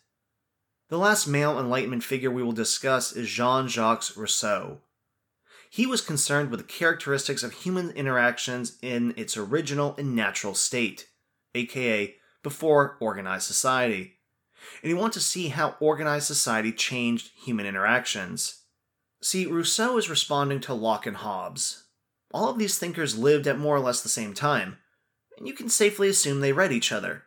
The 0.88 0.98
last 0.98 1.26
male 1.26 1.58
Enlightenment 1.58 2.04
figure 2.04 2.30
we 2.30 2.42
will 2.42 2.52
discuss 2.52 3.12
is 3.12 3.28
Jean 3.28 3.68
Jacques 3.68 4.16
Rousseau. 4.16 4.82
He 5.68 5.86
was 5.86 6.00
concerned 6.00 6.50
with 6.50 6.60
the 6.60 6.66
characteristics 6.66 7.42
of 7.42 7.52
human 7.52 7.90
interactions 7.90 8.78
in 8.82 9.12
its 9.16 9.36
original 9.36 9.96
and 9.98 10.14
natural 10.14 10.54
state, 10.54 11.08
aka 11.54 12.14
before 12.42 12.96
organized 13.00 13.46
society, 13.46 14.18
and 14.82 14.88
he 14.88 14.94
wanted 14.94 15.14
to 15.14 15.20
see 15.20 15.48
how 15.48 15.76
organized 15.80 16.26
society 16.26 16.72
changed 16.72 17.30
human 17.34 17.66
interactions. 17.66 18.62
See, 19.20 19.46
Rousseau 19.46 19.98
is 19.98 20.08
responding 20.08 20.60
to 20.60 20.74
Locke 20.74 21.06
and 21.06 21.16
Hobbes, 21.16 21.86
all 22.32 22.50
of 22.50 22.58
these 22.58 22.78
thinkers 22.78 23.16
lived 23.16 23.46
at 23.46 23.58
more 23.58 23.76
or 23.76 23.80
less 23.80 24.02
the 24.02 24.08
same 24.08 24.34
time, 24.34 24.78
and 25.38 25.46
you 25.46 25.54
can 25.54 25.68
safely 25.68 26.08
assume 26.08 26.40
they 26.40 26.52
read 26.52 26.72
each 26.72 26.92
other. 26.92 27.24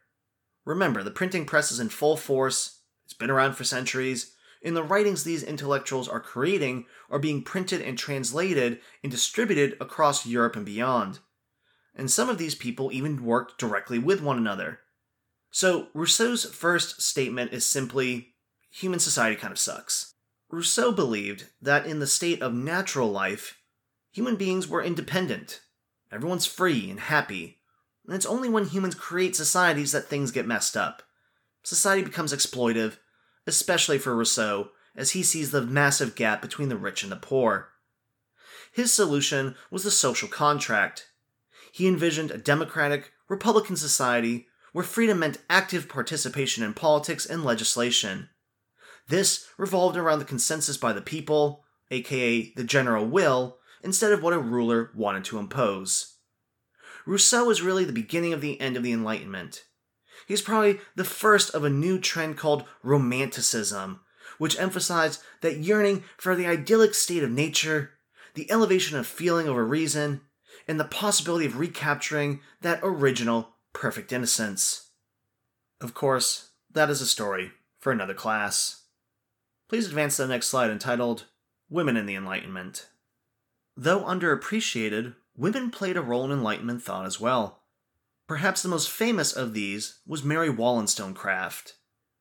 Remember, 0.65 1.03
the 1.03 1.11
printing 1.11 1.45
press 1.45 1.71
is 1.71 1.79
in 1.79 1.89
full 1.89 2.17
force, 2.17 2.78
it's 3.09 3.17
been 3.17 3.31
around 3.31 3.53
for 3.53 3.63
centuries, 3.63 4.35
and 4.63 4.75
the 4.75 4.83
writings 4.83 5.23
these 5.23 5.41
intellectuals 5.41 6.07
are 6.07 6.19
creating 6.19 6.85
are 7.09 7.17
being 7.17 7.41
printed 7.41 7.81
and 7.81 7.97
translated 7.97 8.79
and 9.01 9.11
distributed 9.11 9.75
across 9.81 10.27
Europe 10.27 10.55
and 10.55 10.63
beyond. 10.63 11.17
And 11.95 12.11
some 12.11 12.29
of 12.29 12.37
these 12.37 12.53
people 12.53 12.91
even 12.91 13.25
worked 13.25 13.57
directly 13.57 13.97
with 13.97 14.21
one 14.21 14.37
another. 14.37 14.81
So, 15.49 15.87
Rousseau's 15.95 16.45
first 16.45 17.01
statement 17.01 17.51
is 17.51 17.65
simply 17.65 18.35
human 18.69 18.99
society 18.99 19.35
kind 19.35 19.51
of 19.51 19.57
sucks. 19.57 20.13
Rousseau 20.51 20.91
believed 20.91 21.47
that 21.59 21.87
in 21.87 21.97
the 21.97 22.05
state 22.05 22.43
of 22.43 22.53
natural 22.53 23.09
life, 23.09 23.57
human 24.11 24.35
beings 24.35 24.67
were 24.67 24.83
independent. 24.83 25.61
Everyone's 26.11 26.45
free 26.45 26.91
and 26.91 26.99
happy. 26.99 27.57
And 28.05 28.15
it's 28.15 28.27
only 28.27 28.49
when 28.49 28.65
humans 28.65 28.93
create 28.93 29.35
societies 29.35 29.93
that 29.93 30.05
things 30.05 30.29
get 30.29 30.45
messed 30.45 30.77
up. 30.77 31.01
Society 31.69 32.01
becomes 32.01 32.33
exploitive, 32.33 32.97
especially 33.45 33.99
for 33.99 34.15
Rousseau, 34.15 34.71
as 34.95 35.11
he 35.11 35.21
sees 35.21 35.51
the 35.51 35.61
massive 35.61 36.15
gap 36.15 36.41
between 36.41 36.67
the 36.67 36.75
rich 36.75 37.03
and 37.03 37.11
the 37.11 37.15
poor. 37.15 37.69
His 38.71 38.91
solution 38.91 39.53
was 39.69 39.83
the 39.83 39.91
social 39.91 40.27
contract. 40.27 41.11
He 41.71 41.87
envisioned 41.87 42.31
a 42.31 42.39
democratic, 42.39 43.11
republican 43.27 43.75
society 43.75 44.47
where 44.73 44.83
freedom 44.83 45.19
meant 45.19 45.43
active 45.47 45.87
participation 45.87 46.63
in 46.63 46.73
politics 46.73 47.23
and 47.23 47.45
legislation. 47.45 48.29
This 49.07 49.45
revolved 49.55 49.95
around 49.95 50.17
the 50.17 50.25
consensus 50.25 50.75
by 50.75 50.91
the 50.91 51.01
people, 51.01 51.65
aka 51.91 52.51
the 52.55 52.63
general 52.63 53.05
will, 53.05 53.59
instead 53.83 54.11
of 54.11 54.23
what 54.23 54.33
a 54.33 54.39
ruler 54.39 54.89
wanted 54.95 55.23
to 55.25 55.37
impose. 55.37 56.15
Rousseau 57.05 57.47
is 57.51 57.61
really 57.61 57.85
the 57.85 57.93
beginning 57.93 58.33
of 58.33 58.41
the 58.41 58.59
end 58.59 58.75
of 58.75 58.81
the 58.81 58.91
Enlightenment. 58.91 59.65
He's 60.29 60.43
probably 60.43 60.79
the 60.95 61.03
first 61.03 61.55
of 61.55 61.63
a 61.63 61.71
new 61.71 61.97
trend 61.97 62.37
called 62.37 62.63
Romanticism, 62.83 64.01
which 64.37 64.59
emphasized 64.59 65.23
that 65.41 65.57
yearning 65.57 66.03
for 66.17 66.35
the 66.35 66.45
idyllic 66.45 66.93
state 66.93 67.23
of 67.23 67.31
nature, 67.31 67.93
the 68.35 68.49
elevation 68.51 68.95
of 68.95 69.07
feeling 69.07 69.49
over 69.49 69.65
reason, 69.65 70.21
and 70.67 70.79
the 70.79 70.85
possibility 70.85 71.47
of 71.47 71.57
recapturing 71.57 72.41
that 72.61 72.79
original 72.83 73.55
perfect 73.73 74.13
innocence. 74.13 74.91
Of 75.81 75.95
course, 75.95 76.51
that 76.71 76.91
is 76.91 77.01
a 77.01 77.07
story 77.07 77.51
for 77.79 77.91
another 77.91 78.13
class. 78.13 78.83
Please 79.67 79.87
advance 79.87 80.17
to 80.17 80.21
the 80.21 80.27
next 80.27 80.47
slide 80.47 80.69
entitled 80.69 81.25
Women 81.71 81.97
in 81.97 82.05
the 82.05 82.15
Enlightenment. 82.15 82.87
Though 83.75 84.03
underappreciated, 84.03 85.15
women 85.35 85.71
played 85.71 85.97
a 85.97 86.03
role 86.03 86.25
in 86.25 86.31
Enlightenment 86.31 86.83
thought 86.83 87.07
as 87.07 87.19
well. 87.19 87.58
Perhaps 88.29 88.61
the 88.61 88.69
most 88.69 88.91
famous 88.91 89.33
of 89.33 89.55
these 89.55 90.01
was 90.05 90.23
Mary 90.23 90.51
Wollstonecraft. 90.51 91.73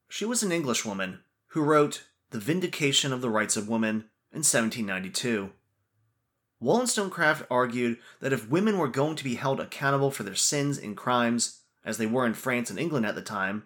She 0.08 0.24
was 0.24 0.42
an 0.42 0.50
Englishwoman 0.50 1.20
who 1.48 1.60
wrote 1.60 2.04
The 2.30 2.38
Vindication 2.38 3.12
of 3.12 3.20
the 3.20 3.28
Rights 3.28 3.58
of 3.58 3.68
Woman 3.68 4.08
in 4.32 4.38
1792. 4.38 5.50
Wollstonecraft 6.60 7.44
argued 7.50 7.98
that 8.20 8.32
if 8.32 8.48
women 8.48 8.78
were 8.78 8.88
going 8.88 9.16
to 9.16 9.24
be 9.24 9.34
held 9.34 9.60
accountable 9.60 10.10
for 10.10 10.22
their 10.22 10.34
sins 10.34 10.78
and 10.78 10.96
crimes, 10.96 11.60
as 11.84 11.98
they 11.98 12.06
were 12.06 12.24
in 12.24 12.32
France 12.32 12.70
and 12.70 12.78
England 12.78 13.04
at 13.04 13.14
the 13.14 13.20
time, 13.20 13.64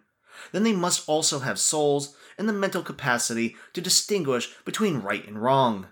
then 0.50 0.64
they 0.64 0.72
must 0.72 1.08
also 1.08 1.38
have 1.38 1.60
souls 1.60 2.16
and 2.36 2.48
the 2.48 2.52
mental 2.52 2.82
capacity 2.82 3.54
to 3.72 3.80
distinguish 3.80 4.52
between 4.64 4.98
right 4.98 5.24
and 5.28 5.40
wrong. 5.40 5.86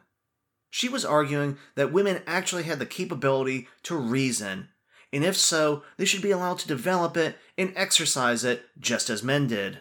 She 0.69 0.89
was 0.89 1.05
arguing 1.05 1.59
that 1.77 1.93
women 1.93 2.25
actually 2.27 2.65
had 2.65 2.81
the 2.81 2.87
capability 2.87 3.69
to 3.85 3.95
reason, 3.95 4.70
and 5.13 5.25
if 5.25 5.37
so, 5.37 5.83
they 5.97 6.05
should 6.05 6.23
be 6.23 6.31
allowed 6.31 6.59
to 6.61 6.69
develop 6.69 7.17
it 7.17 7.37
and 7.59 7.73
exercise 7.75 8.45
it 8.45 8.65
just 8.79 9.11
as 9.11 9.23
men 9.23 9.47
did. 9.47 9.81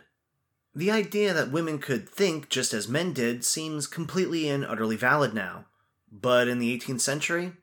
The 0.73 0.91
idea 0.91 1.33
that 1.33 1.51
women 1.51 1.79
could 1.79 2.07
think 2.07 2.49
just 2.49 2.73
as 2.73 2.87
men 2.87 3.13
did 3.13 3.43
seems 3.43 3.87
completely 3.87 4.49
and 4.49 4.65
utterly 4.65 4.95
valid 4.95 5.33
now. 5.33 5.65
But 6.11 6.47
in 6.47 6.59
the 6.59 6.77
18th 6.77 7.01
century? 7.01 7.53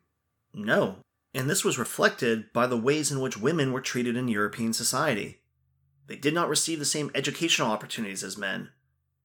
No. 0.54 0.96
And 1.34 1.50
this 1.50 1.64
was 1.64 1.78
reflected 1.78 2.52
by 2.52 2.66
the 2.66 2.76
ways 2.76 3.10
in 3.10 3.20
which 3.20 3.36
women 3.36 3.72
were 3.72 3.80
treated 3.80 4.16
in 4.16 4.28
European 4.28 4.72
society. 4.72 5.40
They 6.06 6.16
did 6.16 6.34
not 6.34 6.48
receive 6.48 6.78
the 6.78 6.84
same 6.84 7.10
educational 7.14 7.70
opportunities 7.70 8.22
as 8.22 8.38
men. 8.38 8.70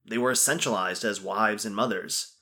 They 0.04 0.18
were 0.18 0.32
essentialized 0.32 1.04
as 1.04 1.20
wives 1.20 1.64
and 1.64 1.74
mothers. 1.74 2.36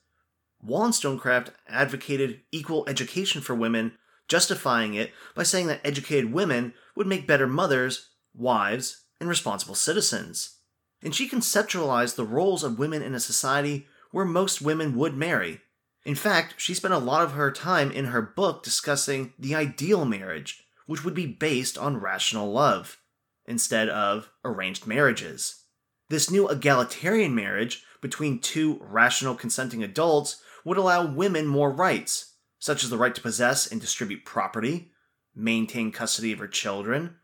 Wollstonecraft 0.62 1.52
advocated 1.68 2.40
equal 2.52 2.84
education 2.88 3.40
for 3.40 3.54
women, 3.54 3.92
justifying 4.30 4.94
it 4.94 5.12
by 5.34 5.42
saying 5.42 5.66
that 5.66 5.82
educated 5.84 6.32
women 6.32 6.72
would 6.96 7.06
make 7.06 7.26
better 7.26 7.46
mothers, 7.46 8.10
wives, 8.34 9.04
and 9.20 9.28
responsible 9.28 9.74
citizens. 9.74 10.56
And 11.02 11.14
she 11.14 11.28
conceptualized 11.28 12.14
the 12.14 12.24
roles 12.24 12.64
of 12.64 12.78
women 12.78 13.02
in 13.02 13.14
a 13.14 13.20
society 13.20 13.86
where 14.12 14.24
most 14.24 14.62
women 14.62 14.96
would 14.96 15.16
marry. 15.16 15.60
In 16.04 16.14
fact, 16.14 16.54
she 16.56 16.72
spent 16.72 16.94
a 16.94 16.98
lot 16.98 17.22
of 17.22 17.32
her 17.32 17.50
time 17.50 17.90
in 17.90 18.06
her 18.06 18.22
book 18.22 18.62
discussing 18.62 19.34
the 19.38 19.54
ideal 19.54 20.04
marriage, 20.04 20.64
which 20.86 21.04
would 21.04 21.14
be 21.14 21.26
based 21.26 21.76
on 21.76 22.00
rational 22.00 22.50
love, 22.50 22.98
instead 23.46 23.88
of 23.88 24.30
arranged 24.44 24.86
marriages. 24.86 25.64
This 26.08 26.30
new 26.30 26.48
egalitarian 26.48 27.34
marriage 27.34 27.82
between 28.00 28.38
two 28.38 28.80
rational 28.82 29.34
consenting 29.34 29.82
adults 29.82 30.42
would 30.64 30.78
allow 30.78 31.06
women 31.06 31.46
more 31.46 31.70
rights, 31.70 32.29
such 32.60 32.84
as 32.84 32.90
the 32.90 32.98
right 32.98 33.14
to 33.14 33.20
possess 33.20 33.66
and 33.66 33.80
distribute 33.80 34.24
property, 34.24 34.92
maintain 35.34 35.90
custody 35.90 36.30
of 36.30 36.38
her 36.38 36.46
children, 36.46 37.16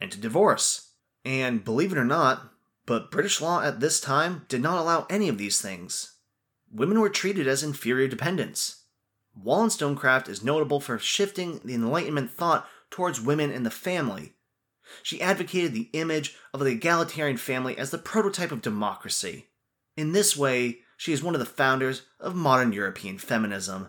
and 0.00 0.12
to 0.12 0.18
divorce. 0.18 0.92
And 1.24 1.64
believe 1.64 1.92
it 1.92 1.98
or 1.98 2.04
not, 2.04 2.52
but 2.86 3.10
British 3.10 3.40
law 3.40 3.62
at 3.62 3.80
this 3.80 4.00
time 4.00 4.44
did 4.48 4.60
not 4.60 4.78
allow 4.78 5.06
any 5.08 5.28
of 5.28 5.38
these 5.38 5.60
things. 5.62 6.16
Women 6.72 7.00
were 7.00 7.08
treated 7.08 7.46
as 7.46 7.62
inferior 7.62 8.08
dependents. 8.08 8.84
Wollstonecraft 9.34 10.28
is 10.28 10.44
notable 10.44 10.80
for 10.80 10.98
shifting 10.98 11.60
the 11.64 11.74
Enlightenment 11.74 12.32
thought 12.32 12.68
towards 12.90 13.20
women 13.20 13.50
and 13.50 13.64
the 13.64 13.70
family. 13.70 14.34
She 15.02 15.20
advocated 15.20 15.72
the 15.72 15.88
image 15.92 16.36
of 16.52 16.60
the 16.60 16.66
egalitarian 16.66 17.36
family 17.36 17.78
as 17.78 17.90
the 17.90 17.98
prototype 17.98 18.50
of 18.50 18.60
democracy. 18.60 19.50
In 19.96 20.12
this 20.12 20.36
way, 20.36 20.80
she 20.96 21.12
is 21.12 21.22
one 21.22 21.34
of 21.34 21.38
the 21.38 21.46
founders 21.46 22.02
of 22.18 22.34
modern 22.34 22.72
European 22.72 23.18
feminism. 23.18 23.88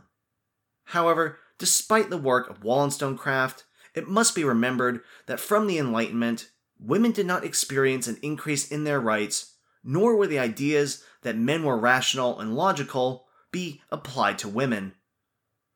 However, 0.92 1.40
despite 1.58 2.10
the 2.10 2.18
work 2.18 2.50
of 2.50 2.66
Wollstonecraft, 2.66 3.64
it 3.96 4.10
must 4.10 4.36
be 4.36 4.44
remembered 4.44 5.00
that 5.26 5.40
from 5.40 5.68
the 5.68 5.78
Enlightenment, 5.78 6.50
women 6.78 7.14
did 7.14 7.26
not 7.26 7.46
experience 7.46 8.08
an 8.08 8.18
increase 8.22 8.70
in 8.70 8.84
their 8.84 9.00
rights, 9.00 9.56
nor 9.86 10.18
were 10.18 10.28
the 10.28 10.40
ideas 10.40 11.02
that 11.22 11.38
men 11.38 11.64
were 11.64 11.78
rational 11.78 12.42
and 12.42 12.58
logical 12.58 13.26
be 13.54 13.82
applied 13.90 14.38
to 14.40 14.50
women. 14.50 14.94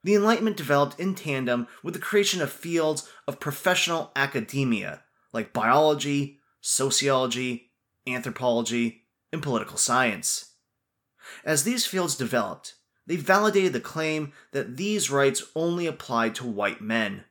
The 0.04 0.16
Enlightenment 0.16 0.58
developed 0.58 1.00
in 1.00 1.16
tandem 1.16 1.68
with 1.82 1.94
the 1.94 2.00
creation 2.02 2.42
of 2.42 2.52
fields 2.52 3.10
of 3.26 3.40
professional 3.40 4.12
academia 4.18 5.04
like 5.32 5.54
biology, 5.54 6.40
sociology, 6.60 7.72
anthropology, 8.06 9.06
and 9.32 9.42
political 9.42 9.78
science. 9.78 10.56
As 11.46 11.64
these 11.64 11.86
fields 11.86 12.16
developed, 12.16 12.76
they 13.08 13.16
validated 13.16 13.74
the 13.74 13.80
claim 13.80 14.34
that 14.52 14.78
these 14.78 15.12
rights 15.12 15.44
only 15.56 15.86
applied 15.86 16.36
to 16.36 16.48
white 16.48 16.82
men. 16.82 17.26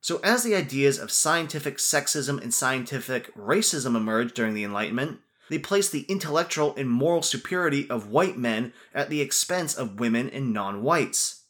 So, 0.00 0.20
as 0.22 0.44
the 0.44 0.54
ideas 0.54 0.98
of 0.98 1.10
scientific 1.10 1.78
sexism 1.78 2.40
and 2.40 2.54
scientific 2.54 3.34
racism 3.34 3.96
emerged 3.96 4.34
during 4.34 4.54
the 4.54 4.62
Enlightenment, 4.62 5.18
they 5.48 5.58
placed 5.58 5.92
the 5.92 6.02
intellectual 6.08 6.74
and 6.76 6.88
moral 6.88 7.22
superiority 7.22 7.88
of 7.90 8.10
white 8.10 8.36
men 8.36 8.72
at 8.94 9.10
the 9.10 9.20
expense 9.20 9.74
of 9.74 10.00
women 10.00 10.28
and 10.30 10.52
non 10.52 10.82
whites. 10.82 11.42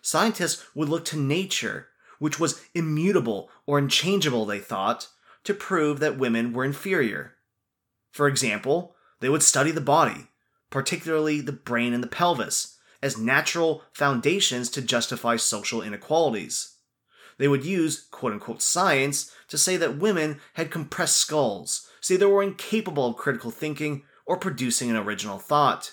Scientists 0.00 0.64
would 0.74 0.88
look 0.88 1.04
to 1.06 1.16
nature, 1.16 1.88
which 2.18 2.40
was 2.40 2.60
immutable 2.74 3.50
or 3.66 3.78
unchangeable, 3.78 4.46
they 4.46 4.58
thought, 4.58 5.08
to 5.44 5.54
prove 5.54 6.00
that 6.00 6.18
women 6.18 6.52
were 6.52 6.64
inferior. 6.64 7.34
For 8.10 8.28
example, 8.28 8.96
they 9.20 9.28
would 9.28 9.42
study 9.42 9.70
the 9.70 9.80
body, 9.80 10.28
particularly 10.70 11.40
the 11.40 11.52
brain 11.52 11.92
and 11.92 12.02
the 12.02 12.08
pelvis, 12.08 12.78
as 13.02 13.18
natural 13.18 13.82
foundations 13.92 14.70
to 14.70 14.82
justify 14.82 15.36
social 15.36 15.82
inequalities. 15.82 16.76
They 17.38 17.48
would 17.48 17.64
use 17.64 18.06
quote 18.10 18.32
unquote 18.32 18.62
science 18.62 19.32
to 19.48 19.58
say 19.58 19.76
that 19.76 19.98
women 19.98 20.40
had 20.54 20.70
compressed 20.70 21.16
skulls, 21.16 21.88
say 22.00 22.16
they 22.16 22.26
were 22.26 22.42
incapable 22.42 23.08
of 23.08 23.16
critical 23.16 23.50
thinking 23.50 24.04
or 24.26 24.36
producing 24.36 24.90
an 24.90 24.96
original 24.96 25.38
thought. 25.38 25.92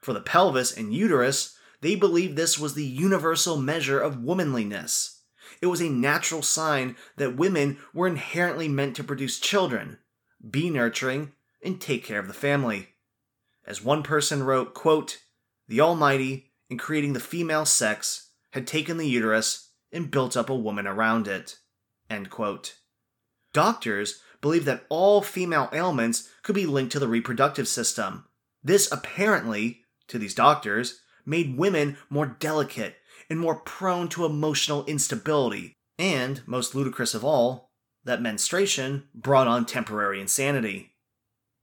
For 0.00 0.12
the 0.12 0.20
pelvis 0.20 0.76
and 0.76 0.94
uterus, 0.94 1.56
they 1.80 1.94
believed 1.94 2.36
this 2.36 2.58
was 2.58 2.74
the 2.74 2.84
universal 2.84 3.56
measure 3.56 4.00
of 4.00 4.22
womanliness. 4.22 5.22
It 5.60 5.66
was 5.66 5.80
a 5.80 5.88
natural 5.88 6.42
sign 6.42 6.96
that 7.16 7.36
women 7.36 7.78
were 7.92 8.06
inherently 8.06 8.68
meant 8.68 8.96
to 8.96 9.04
produce 9.04 9.38
children, 9.38 9.98
be 10.48 10.70
nurturing, 10.70 11.32
and 11.62 11.80
take 11.80 12.04
care 12.04 12.18
of 12.18 12.28
the 12.28 12.34
family. 12.34 12.88
As 13.66 13.82
one 13.82 14.02
person 14.02 14.42
wrote, 14.42 14.74
quote, 14.74 15.18
The 15.68 15.80
Almighty, 15.80 16.45
in 16.68 16.78
creating 16.78 17.12
the 17.12 17.20
female 17.20 17.64
sex, 17.64 18.30
had 18.52 18.66
taken 18.66 18.96
the 18.96 19.08
uterus 19.08 19.70
and 19.92 20.10
built 20.10 20.36
up 20.36 20.50
a 20.50 20.54
woman 20.54 20.86
around 20.86 21.28
it. 21.28 21.56
Doctors 23.52 24.20
believed 24.40 24.66
that 24.66 24.84
all 24.88 25.22
female 25.22 25.68
ailments 25.72 26.28
could 26.42 26.54
be 26.54 26.66
linked 26.66 26.92
to 26.92 26.98
the 26.98 27.08
reproductive 27.08 27.68
system. 27.68 28.26
This 28.62 28.90
apparently, 28.90 29.82
to 30.08 30.18
these 30.18 30.34
doctors, 30.34 31.00
made 31.24 31.58
women 31.58 31.96
more 32.10 32.26
delicate 32.26 32.96
and 33.28 33.40
more 33.40 33.56
prone 33.56 34.08
to 34.08 34.24
emotional 34.24 34.84
instability, 34.86 35.74
and, 35.98 36.42
most 36.46 36.74
ludicrous 36.74 37.14
of 37.14 37.24
all, 37.24 37.70
that 38.04 38.22
menstruation 38.22 39.08
brought 39.14 39.48
on 39.48 39.66
temporary 39.66 40.20
insanity. 40.20 40.92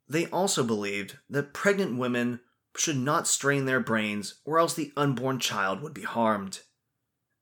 They 0.10 0.26
also 0.28 0.64
believed 0.64 1.18
that 1.30 1.54
pregnant 1.54 1.98
women 1.98 2.42
should 2.76 2.98
not 2.98 3.28
strain 3.28 3.66
their 3.66 3.80
brains 3.80 4.42
or 4.46 4.60
else 4.60 4.74
the 4.74 4.92
unborn 4.98 5.40
child 5.40 5.82
would 5.82 5.94
be 5.94 6.04
harmed. 6.04 6.62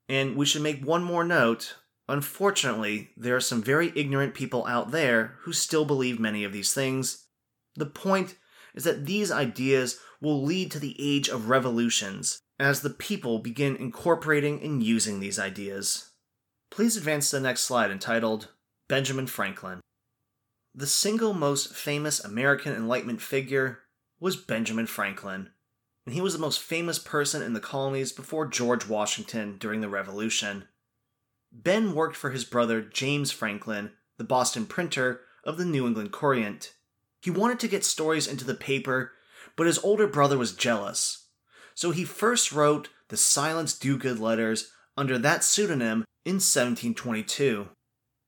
And 0.08 0.36
we 0.36 0.46
should 0.46 0.62
make 0.62 0.84
one 0.84 1.02
more 1.02 1.24
note. 1.24 1.76
Unfortunately, 2.08 3.10
there 3.16 3.36
are 3.36 3.40
some 3.40 3.62
very 3.62 3.92
ignorant 3.94 4.34
people 4.34 4.66
out 4.66 4.90
there 4.90 5.36
who 5.42 5.52
still 5.52 5.84
believe 5.84 6.20
many 6.20 6.44
of 6.44 6.52
these 6.52 6.74
things. 6.74 7.26
The 7.76 7.86
point 7.86 8.36
is 8.74 8.84
that 8.84 9.06
these 9.06 9.30
ideas 9.30 9.98
will 10.20 10.42
lead 10.42 10.70
to 10.72 10.78
the 10.78 10.96
age 10.98 11.28
of 11.28 11.48
revolutions 11.48 12.38
as 12.58 12.80
the 12.80 12.90
people 12.90 13.38
begin 13.38 13.76
incorporating 13.76 14.62
and 14.62 14.82
using 14.82 15.20
these 15.20 15.38
ideas. 15.38 16.10
Please 16.70 16.96
advance 16.96 17.30
to 17.30 17.36
the 17.36 17.42
next 17.42 17.62
slide 17.62 17.90
entitled 17.90 18.48
Benjamin 18.88 19.26
Franklin. 19.26 19.80
The 20.74 20.86
single 20.86 21.34
most 21.34 21.74
famous 21.74 22.22
American 22.22 22.72
Enlightenment 22.72 23.20
figure 23.20 23.80
was 24.22 24.36
Benjamin 24.36 24.86
Franklin, 24.86 25.50
and 26.06 26.14
he 26.14 26.20
was 26.20 26.32
the 26.32 26.38
most 26.38 26.60
famous 26.60 26.96
person 27.00 27.42
in 27.42 27.54
the 27.54 27.60
colonies 27.60 28.12
before 28.12 28.46
George 28.46 28.86
Washington 28.86 29.56
during 29.58 29.80
the 29.80 29.88
Revolution. 29.88 30.68
Ben 31.50 31.92
worked 31.92 32.14
for 32.14 32.30
his 32.30 32.44
brother 32.44 32.80
James 32.80 33.32
Franklin, 33.32 33.90
the 34.18 34.24
Boston 34.24 34.64
printer 34.64 35.22
of 35.42 35.56
the 35.56 35.64
New 35.64 35.88
England 35.88 36.12
Courant. 36.12 36.72
He 37.20 37.30
wanted 37.30 37.58
to 37.58 37.68
get 37.68 37.84
stories 37.84 38.28
into 38.28 38.44
the 38.44 38.54
paper, 38.54 39.10
but 39.56 39.66
his 39.66 39.80
older 39.80 40.06
brother 40.06 40.38
was 40.38 40.54
jealous. 40.54 41.26
So 41.74 41.90
he 41.90 42.04
first 42.04 42.52
wrote 42.52 42.90
the 43.08 43.16
Silence 43.16 43.76
Dogood 43.76 44.20
letters 44.20 44.70
under 44.96 45.18
that 45.18 45.42
pseudonym 45.42 46.04
in 46.24 46.34
1722. 46.34 47.70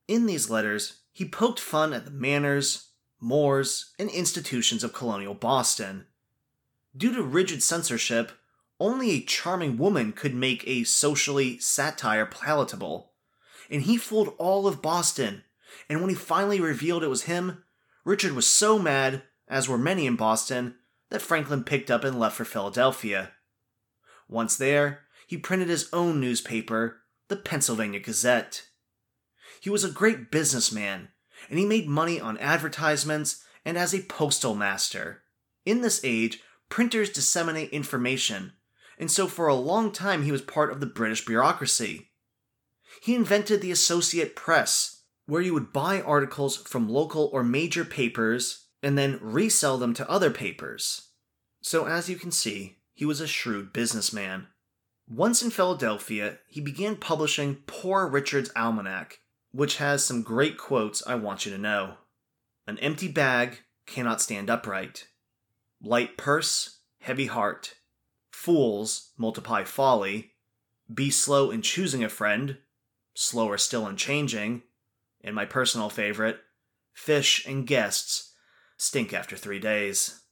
In 0.08 0.26
these 0.26 0.50
letters, 0.50 1.02
he 1.12 1.24
poked 1.24 1.60
fun 1.60 1.92
at 1.92 2.04
the 2.04 2.10
manners, 2.10 2.88
mores, 3.24 3.94
and 3.98 4.10
institutions 4.10 4.84
of 4.84 4.92
colonial 4.92 5.34
Boston. 5.34 6.06
Due 6.96 7.12
to 7.14 7.22
rigid 7.22 7.62
censorship, 7.62 8.32
only 8.78 9.10
a 9.10 9.22
charming 9.22 9.78
woman 9.78 10.12
could 10.12 10.34
make 10.34 10.62
a 10.66 10.84
socially 10.84 11.58
satire 11.58 12.26
palatable. 12.26 13.12
And 13.70 13.82
he 13.82 13.96
fooled 13.96 14.34
all 14.36 14.66
of 14.66 14.82
Boston, 14.82 15.42
and 15.88 16.00
when 16.00 16.10
he 16.10 16.14
finally 16.14 16.60
revealed 16.60 17.02
it 17.02 17.08
was 17.08 17.22
him, 17.22 17.64
Richard 18.04 18.32
was 18.32 18.46
so 18.46 18.78
mad, 18.78 19.22
as 19.48 19.68
were 19.68 19.78
many 19.78 20.06
in 20.06 20.16
Boston, 20.16 20.76
that 21.08 21.22
Franklin 21.22 21.64
picked 21.64 21.90
up 21.90 22.04
and 22.04 22.20
left 22.20 22.36
for 22.36 22.44
Philadelphia. 22.44 23.32
Once 24.28 24.56
there, 24.56 25.00
he 25.26 25.38
printed 25.38 25.68
his 25.68 25.88
own 25.92 26.20
newspaper, 26.20 27.00
the 27.28 27.36
Pennsylvania 27.36 28.00
Gazette. 28.00 28.66
He 29.62 29.70
was 29.70 29.82
a 29.82 29.90
great 29.90 30.30
businessman 30.30 31.08
and 31.48 31.58
he 31.58 31.64
made 31.64 31.88
money 31.88 32.20
on 32.20 32.38
advertisements 32.38 33.44
and 33.64 33.78
as 33.78 33.94
a 33.94 34.02
postal 34.02 34.54
master. 34.54 35.22
In 35.64 35.80
this 35.80 36.00
age, 36.04 36.40
printers 36.68 37.10
disseminate 37.10 37.70
information, 37.70 38.52
and 38.98 39.10
so 39.10 39.26
for 39.26 39.46
a 39.46 39.54
long 39.54 39.92
time 39.92 40.22
he 40.22 40.32
was 40.32 40.42
part 40.42 40.70
of 40.70 40.80
the 40.80 40.86
British 40.86 41.24
bureaucracy. 41.24 42.10
He 43.02 43.14
invented 43.14 43.60
the 43.60 43.70
Associate 43.70 44.36
Press, 44.36 45.02
where 45.26 45.42
you 45.42 45.54
would 45.54 45.72
buy 45.72 46.00
articles 46.00 46.56
from 46.56 46.88
local 46.88 47.30
or 47.32 47.42
major 47.42 47.84
papers 47.84 48.66
and 48.82 48.98
then 48.98 49.18
resell 49.20 49.78
them 49.78 49.94
to 49.94 50.08
other 50.10 50.30
papers. 50.30 51.10
So, 51.62 51.86
as 51.86 52.10
you 52.10 52.16
can 52.16 52.30
see, 52.30 52.78
he 52.92 53.04
was 53.04 53.20
a 53.20 53.26
shrewd 53.26 53.72
businessman. 53.72 54.48
Once 55.08 55.42
in 55.42 55.50
Philadelphia, 55.50 56.38
he 56.46 56.60
began 56.60 56.96
publishing 56.96 57.56
Poor 57.66 58.06
Richard's 58.06 58.50
Almanac, 58.54 59.20
which 59.54 59.76
has 59.76 60.04
some 60.04 60.22
great 60.22 60.58
quotes 60.58 61.00
I 61.06 61.14
want 61.14 61.46
you 61.46 61.52
to 61.52 61.58
know. 61.58 61.94
An 62.66 62.76
empty 62.80 63.06
bag 63.06 63.60
cannot 63.86 64.20
stand 64.20 64.50
upright. 64.50 65.06
Light 65.80 66.18
purse, 66.18 66.80
heavy 66.98 67.26
heart. 67.26 67.76
Fools 68.32 69.12
multiply 69.16 69.62
folly. 69.62 70.32
Be 70.92 71.08
slow 71.08 71.52
in 71.52 71.62
choosing 71.62 72.02
a 72.02 72.08
friend, 72.08 72.58
slower 73.14 73.56
still 73.56 73.86
in 73.86 73.96
changing. 73.96 74.62
And 75.22 75.36
my 75.36 75.44
personal 75.44 75.88
favorite, 75.88 76.40
fish 76.92 77.46
and 77.46 77.64
guests 77.64 78.34
stink 78.76 79.14
after 79.14 79.36
three 79.36 79.60
days. 79.60 80.22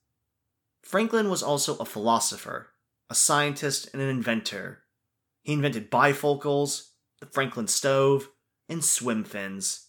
Franklin 0.83 1.31
was 1.31 1.45
also 1.45 1.77
a 1.77 1.85
philosopher, 1.85 2.71
a 3.09 3.15
scientist, 3.15 3.89
and 3.93 4.03
an 4.03 4.09
inventor. 4.09 4.81
He 5.43 5.53
invented 5.53 5.93
bifocals, 5.93 6.89
the 7.21 7.27
Franklin 7.27 7.69
stove, 7.69 8.29
and 8.73 8.85
swim 8.85 9.23
fins. 9.23 9.89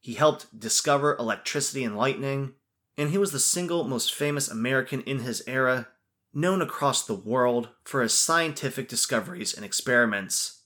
He 0.00 0.14
helped 0.14 0.58
discover 0.58 1.16
electricity 1.16 1.84
and 1.84 1.96
lightning, 1.96 2.54
and 2.98 3.10
he 3.10 3.18
was 3.18 3.32
the 3.32 3.40
single 3.40 3.84
most 3.84 4.12
famous 4.12 4.48
American 4.48 5.00
in 5.02 5.20
his 5.20 5.42
era, 5.46 5.88
known 6.34 6.60
across 6.60 7.06
the 7.06 7.14
world 7.14 7.70
for 7.84 8.02
his 8.02 8.12
scientific 8.12 8.88
discoveries 8.88 9.54
and 9.54 9.64
experiments. 9.64 10.62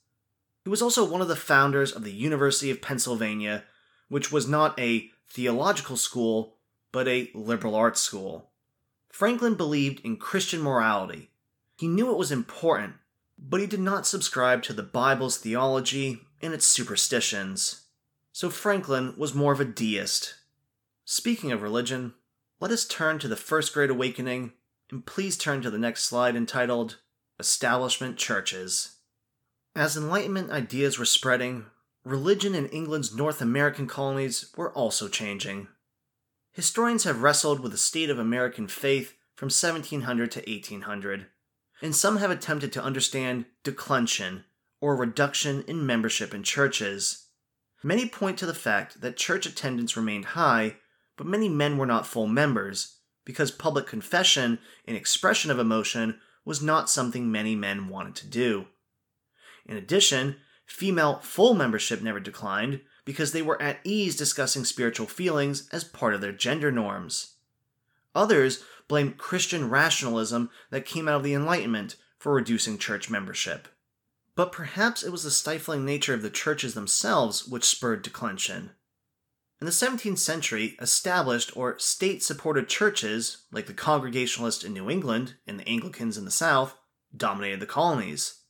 He 0.65 0.71
was 0.71 0.83
also 0.83 1.05
one 1.05 1.21
of 1.21 1.29
the 1.29 1.37
founders 1.37 1.93
of 1.93 2.05
the 2.05 2.13
University 2.13 2.71
of 2.71 2.83
Pennsylvania, 2.83 3.65
which 4.09 4.33
was 4.33 4.49
not 4.49 4.79
a 4.79 5.11
theological 5.29 5.97
school, 5.97 6.57
but 6.93 7.07
a 7.07 7.31
liberal 7.35 7.75
arts 7.75 8.01
school. 8.01 8.51
Franklin 9.11 9.55
believed 9.55 10.01
in 10.05 10.17
Christian 10.17 10.61
morality. 10.61 11.31
He 11.79 11.89
knew 11.89 12.11
it 12.11 12.19
was 12.19 12.33
important, 12.33 12.95
but 13.39 13.61
he 13.61 13.67
did 13.67 13.81
not 13.81 14.07
subscribe 14.07 14.63
to 14.65 14.73
the 14.73 14.83
Bible's 14.83 15.39
theology 15.39 16.21
and 16.41 16.55
its 16.55 16.67
superstitions. 16.67 17.83
So 18.33 18.51
Franklin 18.51 19.15
was 19.17 19.35
more 19.35 19.53
of 19.53 19.61
a 19.61 19.65
deist. 19.65 20.35
Speaking 21.05 21.53
of 21.53 21.63
religion, 21.63 22.15
let 22.61 22.71
us 22.71 22.85
turn 22.85 23.19
to 23.19 23.29
the 23.29 23.37
First 23.37 23.75
Great 23.75 23.91
Awakening 23.91 24.53
And 24.91 25.07
please 25.07 25.37
turn 25.37 25.63
to 25.63 25.71
the 25.71 25.79
next 25.79 26.05
slide 26.05 26.35
entitled 26.35 26.99
Establishment 27.39 28.17
Churches. 28.17 28.97
As 29.75 29.97
Enlightenment 29.97 30.51
ideas 30.51 30.99
were 30.99 31.05
spreading, 31.05 31.67
religion 32.05 32.55
in 32.55 32.67
England's 32.67 33.15
North 33.15 33.41
American 33.41 33.87
colonies 33.87 34.53
were 34.57 34.73
also 34.73 35.09
changing. 35.09 35.69
Historians 36.53 37.05
have 37.05 37.23
wrestled 37.23 37.61
with 37.61 37.73
the 37.73 37.79
state 37.79 38.11
of 38.11 38.19
American 38.19 38.67
faith 38.67 39.15
from 39.37 39.47
1700 39.47 40.33
to 40.33 40.41
1800, 40.41 41.27
and 41.81 41.95
some 41.95 42.17
have 42.17 42.31
attempted 42.31 42.73
to 42.73 42.83
understand 42.83 43.47
declension, 43.63 44.45
or 44.81 44.97
reduction 44.97 45.63
in 45.67 45.85
membership 45.85 46.35
in 46.35 46.43
churches. 46.43 47.27
Many 47.83 48.09
point 48.09 48.39
to 48.39 48.47
the 48.47 48.55
fact 48.55 49.01
that 49.01 49.17
church 49.17 49.47
attendance 49.47 49.97
remained 49.97 50.27
high, 50.27 50.77
but 51.17 51.27
many 51.27 51.49
men 51.49 51.79
were 51.79 51.87
not 51.87 52.07
full 52.07 52.27
members, 52.27 52.99
because 53.25 53.51
public 53.51 53.87
confession 53.87 54.59
and 54.87 54.97
expression 54.97 55.51
of 55.51 55.59
emotion 55.59 56.19
was 56.45 56.63
not 56.63 56.91
something 56.91 57.31
many 57.31 57.55
men 57.55 57.89
wanted 57.89 58.17
to 58.17 58.27
do. 58.27 58.67
In 59.67 59.77
addition, 59.77 60.37
female 60.67 61.21
full 61.21 61.55
membership 61.55 62.03
never 62.03 62.21
declined 62.21 62.81
because 63.05 63.33
they 63.33 63.43
were 63.43 63.61
at 63.61 63.81
ease 63.85 64.17
discussing 64.17 64.65
spiritual 64.65 65.07
feelings 65.07 65.69
as 65.73 65.85
part 65.85 66.15
of 66.15 66.21
their 66.21 66.33
gender 66.33 66.71
norms. 66.73 67.35
Others 68.15 68.65
blame 68.89 69.13
Christian 69.13 69.71
rationalism 69.71 70.51
that 70.71 70.85
came 70.85 71.09
out 71.09 71.17
of 71.17 71.23
the 71.23 71.35
Enlightenment 71.35 71.97
for 72.19 72.33
reducing 72.33 72.79
church 72.79 73.09
membership. 73.09 73.69
But 74.41 74.53
perhaps 74.53 75.03
it 75.03 75.13
was 75.13 75.25
the 75.25 75.31
stifling 75.31 75.85
nature 75.85 76.15
of 76.15 76.23
the 76.23 76.31
churches 76.31 76.73
themselves 76.73 77.47
which 77.47 77.63
spurred 77.63 78.01
declension. 78.01 78.71
In 79.61 79.67
the 79.67 79.71
17th 79.71 80.17
century, 80.17 80.79
established 80.81 81.55
or 81.55 81.79
state 81.79 82.23
supported 82.23 82.67
churches, 82.67 83.45
like 83.53 83.67
the 83.67 83.75
Congregationalists 83.75 84.65
in 84.65 84.73
New 84.73 84.89
England 84.89 85.35
and 85.47 85.61
the 85.61 85.69
Anglicans 85.69 86.17
in 86.17 86.25
the 86.25 86.31
South, 86.31 86.75
dominated 87.15 87.61
the 87.61 87.67
colonies. 87.67 88.41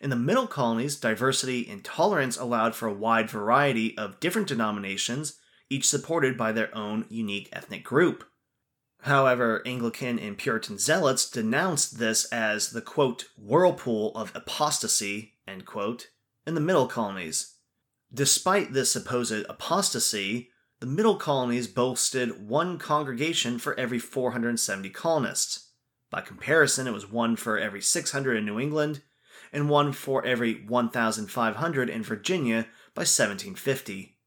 In 0.00 0.08
the 0.08 0.16
middle 0.16 0.46
colonies, 0.46 0.96
diversity 0.96 1.68
and 1.68 1.84
tolerance 1.84 2.38
allowed 2.38 2.74
for 2.74 2.88
a 2.88 2.94
wide 2.94 3.28
variety 3.28 3.94
of 3.98 4.20
different 4.20 4.48
denominations, 4.48 5.38
each 5.68 5.86
supported 5.86 6.38
by 6.38 6.50
their 6.50 6.74
own 6.74 7.04
unique 7.10 7.50
ethnic 7.52 7.84
group. 7.84 8.24
However, 9.06 9.62
Anglican 9.64 10.18
and 10.18 10.36
Puritan 10.36 10.78
zealots 10.78 11.30
denounced 11.30 12.00
this 12.00 12.24
as 12.32 12.70
the 12.70 12.80
quote, 12.80 13.26
whirlpool 13.38 14.10
of 14.16 14.34
apostasy, 14.34 15.34
quote, 15.64 16.08
in 16.44 16.56
the 16.56 16.60
middle 16.60 16.88
colonies. 16.88 17.54
Despite 18.12 18.72
this 18.72 18.90
supposed 18.90 19.46
apostasy, 19.48 20.50
the 20.80 20.86
middle 20.86 21.14
colonies 21.14 21.68
boasted 21.68 22.48
one 22.48 22.78
congregation 22.78 23.60
for 23.60 23.78
every 23.78 24.00
470 24.00 24.90
colonists. 24.90 25.68
By 26.10 26.20
comparison, 26.20 26.88
it 26.88 26.92
was 26.92 27.08
one 27.08 27.36
for 27.36 27.56
every 27.56 27.82
600 27.82 28.36
in 28.36 28.44
New 28.44 28.58
England 28.58 29.02
and 29.52 29.70
one 29.70 29.92
for 29.92 30.26
every 30.26 30.64
1,500 30.66 31.88
in 31.88 32.02
Virginia 32.02 32.66
by 32.92 33.02
1750. 33.02 34.18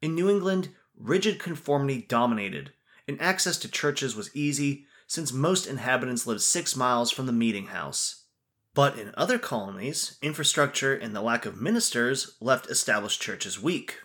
In 0.00 0.14
New 0.14 0.30
England, 0.30 0.68
rigid 0.96 1.40
conformity 1.40 2.06
dominated, 2.08 2.74
and 3.08 3.20
access 3.20 3.56
to 3.58 3.70
churches 3.70 4.14
was 4.14 4.34
easy 4.36 4.84
since 5.06 5.32
most 5.32 5.66
inhabitants 5.66 6.26
lived 6.26 6.42
six 6.42 6.76
miles 6.76 7.10
from 7.10 7.24
the 7.26 7.32
meeting 7.32 7.68
house. 7.68 8.26
But 8.74 8.98
in 8.98 9.12
other 9.16 9.38
colonies, 9.38 10.18
infrastructure 10.22 10.94
and 10.94 11.16
the 11.16 11.22
lack 11.22 11.46
of 11.46 11.60
ministers 11.60 12.36
left 12.40 12.70
established 12.70 13.20
churches 13.20 13.60
weak. 13.60 13.96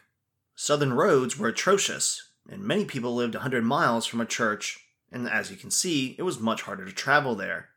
Southern 0.55 0.93
roads 0.93 1.37
were 1.37 1.49
atrocious, 1.49 2.31
and 2.49 2.63
many 2.63 2.85
people 2.85 3.13
lived 3.13 3.35
a 3.35 3.39
100 3.39 3.63
miles 3.63 4.05
from 4.05 4.21
a 4.21 4.25
church, 4.25 4.79
and 5.11 5.29
as 5.29 5.51
you 5.51 5.57
can 5.57 5.69
see, 5.69 6.15
it 6.17 6.23
was 6.23 6.39
much 6.39 6.61
harder 6.63 6.85
to 6.85 6.91
travel 6.91 7.35
there. 7.35 7.69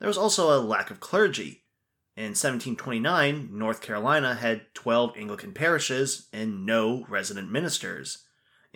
There 0.00 0.08
was 0.08 0.18
also 0.18 0.50
a 0.50 0.60
lack 0.60 0.90
of 0.90 1.00
clergy. 1.00 1.62
In 2.16 2.34
1729, 2.34 3.50
North 3.52 3.80
Carolina 3.80 4.34
had 4.34 4.74
12 4.74 5.16
Anglican 5.16 5.52
parishes 5.52 6.28
and 6.32 6.66
no 6.66 7.06
resident 7.08 7.50
ministers. 7.50 8.25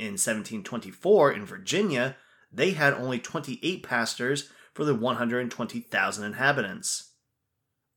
In 0.01 0.13
1724, 0.13 1.31
in 1.33 1.45
Virginia, 1.45 2.17
they 2.51 2.71
had 2.71 2.95
only 2.95 3.19
28 3.19 3.83
pastors 3.83 4.49
for 4.73 4.83
the 4.83 4.95
120,000 4.95 6.25
inhabitants. 6.25 7.13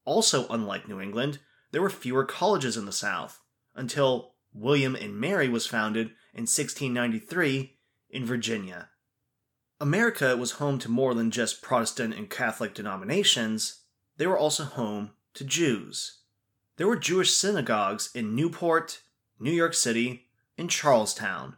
Also, 0.04 0.46
unlike 0.50 0.86
New 0.86 1.00
England, 1.00 1.40
there 1.72 1.82
were 1.82 1.90
fewer 1.90 2.26
colleges 2.26 2.76
in 2.76 2.86
the 2.86 2.92
South, 2.92 3.40
until 3.74 4.34
William 4.54 4.98
and 4.98 5.18
Mary 5.18 5.48
was 5.48 5.66
founded 5.66 6.08
in 6.34 6.42
1693 6.42 7.78
in 8.10 8.26
Virginia. 8.26 8.90
America 9.80 10.36
was 10.36 10.60
home 10.60 10.80
to 10.80 10.92
more 10.92 11.14
than 11.14 11.32
just 11.32 11.62
Protestant 11.62 12.14
and 12.14 12.30
Catholic 12.30 12.74
denominations, 12.74 13.84
they 14.18 14.28
were 14.28 14.38
also 14.38 14.66
home 14.66 15.12
to 15.36 15.46
Jews. 15.46 16.20
There 16.76 16.88
were 16.88 16.98
Jewish 16.98 17.32
synagogues 17.32 18.10
in 18.14 18.36
Newport, 18.36 19.04
New 19.40 19.54
York 19.54 19.74
City, 19.74 20.26
and 20.58 20.70
Charlestown 20.70 21.56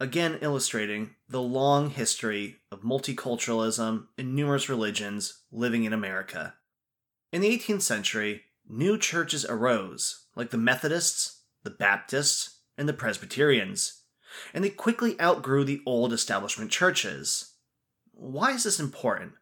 again 0.00 0.38
illustrating 0.40 1.14
the 1.28 1.42
long 1.42 1.90
history 1.90 2.56
of 2.70 2.82
multiculturalism 2.82 4.06
and 4.16 4.34
numerous 4.34 4.68
religions 4.68 5.42
living 5.50 5.84
in 5.84 5.92
America. 5.92 6.54
In 7.32 7.40
the 7.40 7.58
18th 7.58 7.82
century, 7.82 8.42
new 8.68 8.96
churches 8.96 9.44
arose, 9.44 10.26
like 10.36 10.50
the 10.50 10.58
Methodists, 10.58 11.42
the 11.64 11.70
Baptists, 11.70 12.60
and 12.76 12.88
the 12.88 12.92
Presbyterians, 12.92 14.02
and 14.54 14.62
they 14.62 14.70
quickly 14.70 15.20
outgrew 15.20 15.64
the 15.64 15.80
old 15.84 16.12
establishment 16.12 16.70
churches. 16.70 17.54
Why 18.12 18.52
is 18.52 18.64
this 18.64 18.78
important? 18.78 19.32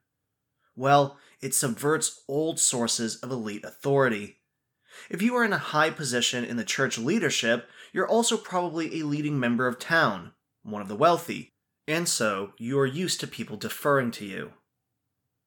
Well, 0.75 1.19
it 1.41 1.55
subverts 1.55 2.23
old 2.29 2.59
sources 2.59 3.17
of 3.17 3.31
elite 3.31 3.65
authority. 3.65 4.39
If 5.11 5.21
you 5.21 5.35
are 5.37 5.45
in 5.45 5.53
a 5.53 5.59
high 5.59 5.91
position 5.91 6.45
in 6.45 6.57
the 6.57 6.65
church 6.65 6.99
leadership, 6.99 7.69
you're 7.93 8.09
also 8.09 8.37
probably 8.37 8.99
a 9.01 9.07
leading 9.07 9.39
member 9.39 9.67
of 9.67 9.79
town, 9.79 10.33
one 10.67 10.83
of 10.83 10.89
the 10.89 10.97
wealthy, 10.97 11.51
and 11.89 12.09
so 12.09 12.53
you 12.59 12.79
are 12.79 12.87
used 12.87 13.21
to 13.21 13.27
people 13.27 13.57
deferring 13.57 14.11
to 14.13 14.25
you. 14.25 14.53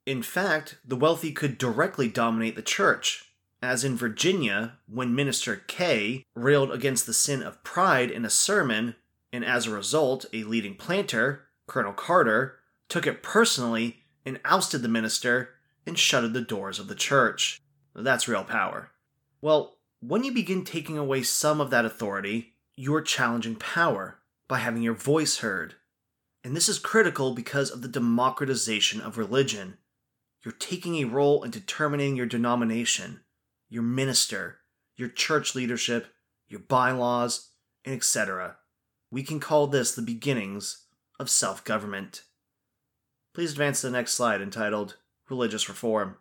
In 0.05 0.23
fact, 0.23 0.77
the 0.85 0.95
wealthy 0.95 1.31
could 1.31 1.57
directly 1.57 2.07
dominate 2.07 2.55
the 2.55 2.61
church, 2.61 3.33
as 3.61 3.83
in 3.83 3.97
Virginia, 3.97 4.77
when 4.87 5.13
Minister 5.13 5.57
Kay 5.67 6.23
railed 6.33 6.71
against 6.71 7.05
the 7.05 7.13
sin 7.13 7.43
of 7.43 7.63
pride 7.63 8.09
in 8.09 8.25
a 8.25 8.29
sermon, 8.29 8.95
and 9.33 9.43
as 9.43 9.67
a 9.67 9.71
result, 9.71 10.25
a 10.33 10.43
leading 10.43 10.75
planter, 10.75 11.47
Colonel 11.67 11.93
Carter, 11.93 12.59
took 12.87 13.05
it 13.05 13.21
personally 13.21 14.03
and 14.25 14.39
ousted 14.45 14.81
the 14.81 14.87
minister 14.87 15.49
and 15.85 15.99
shuttered 15.99 16.33
the 16.33 16.41
doors 16.41 16.79
of 16.79 16.87
the 16.87 16.95
church. 16.95 17.61
That's 17.93 18.27
real 18.27 18.43
power. 18.43 18.91
Well, 19.41 19.77
when 19.99 20.23
you 20.23 20.31
begin 20.31 20.63
taking 20.63 20.97
away 20.97 21.23
some 21.23 21.59
of 21.59 21.69
that 21.71 21.85
authority, 21.85 22.53
you're 22.75 23.01
challenging 23.01 23.57
power 23.57 24.18
by 24.49 24.57
having 24.57 24.81
your 24.81 24.95
voice 24.95 25.37
heard. 25.37 25.75
And 26.43 26.55
this 26.55 26.67
is 26.67 26.79
critical 26.79 27.33
because 27.33 27.69
of 27.69 27.81
the 27.81 27.87
democratization 27.87 28.99
of 28.99 29.17
religion. 29.17 29.77
You're 30.43 30.53
taking 30.53 30.95
a 30.95 31.05
role 31.05 31.43
in 31.43 31.51
determining 31.51 32.15
your 32.15 32.25
denomination, 32.25 33.21
your 33.69 33.83
minister, 33.83 34.57
your 34.95 35.09
church 35.09 35.53
leadership, 35.55 36.07
your 36.47 36.61
bylaws, 36.61 37.51
and 37.85 37.95
etc. 37.95 38.57
We 39.11 39.23
can 39.23 39.39
call 39.39 39.67
this 39.67 39.93
the 39.93 40.01
beginnings 40.01 40.85
of 41.19 41.29
self 41.29 41.63
government. 41.63 42.23
Please 43.33 43.51
advance 43.51 43.81
to 43.81 43.87
the 43.87 43.93
next 43.93 44.13
slide 44.13 44.41
entitled 44.41 44.97
Religious 45.29 45.69
Reform. 45.69 46.17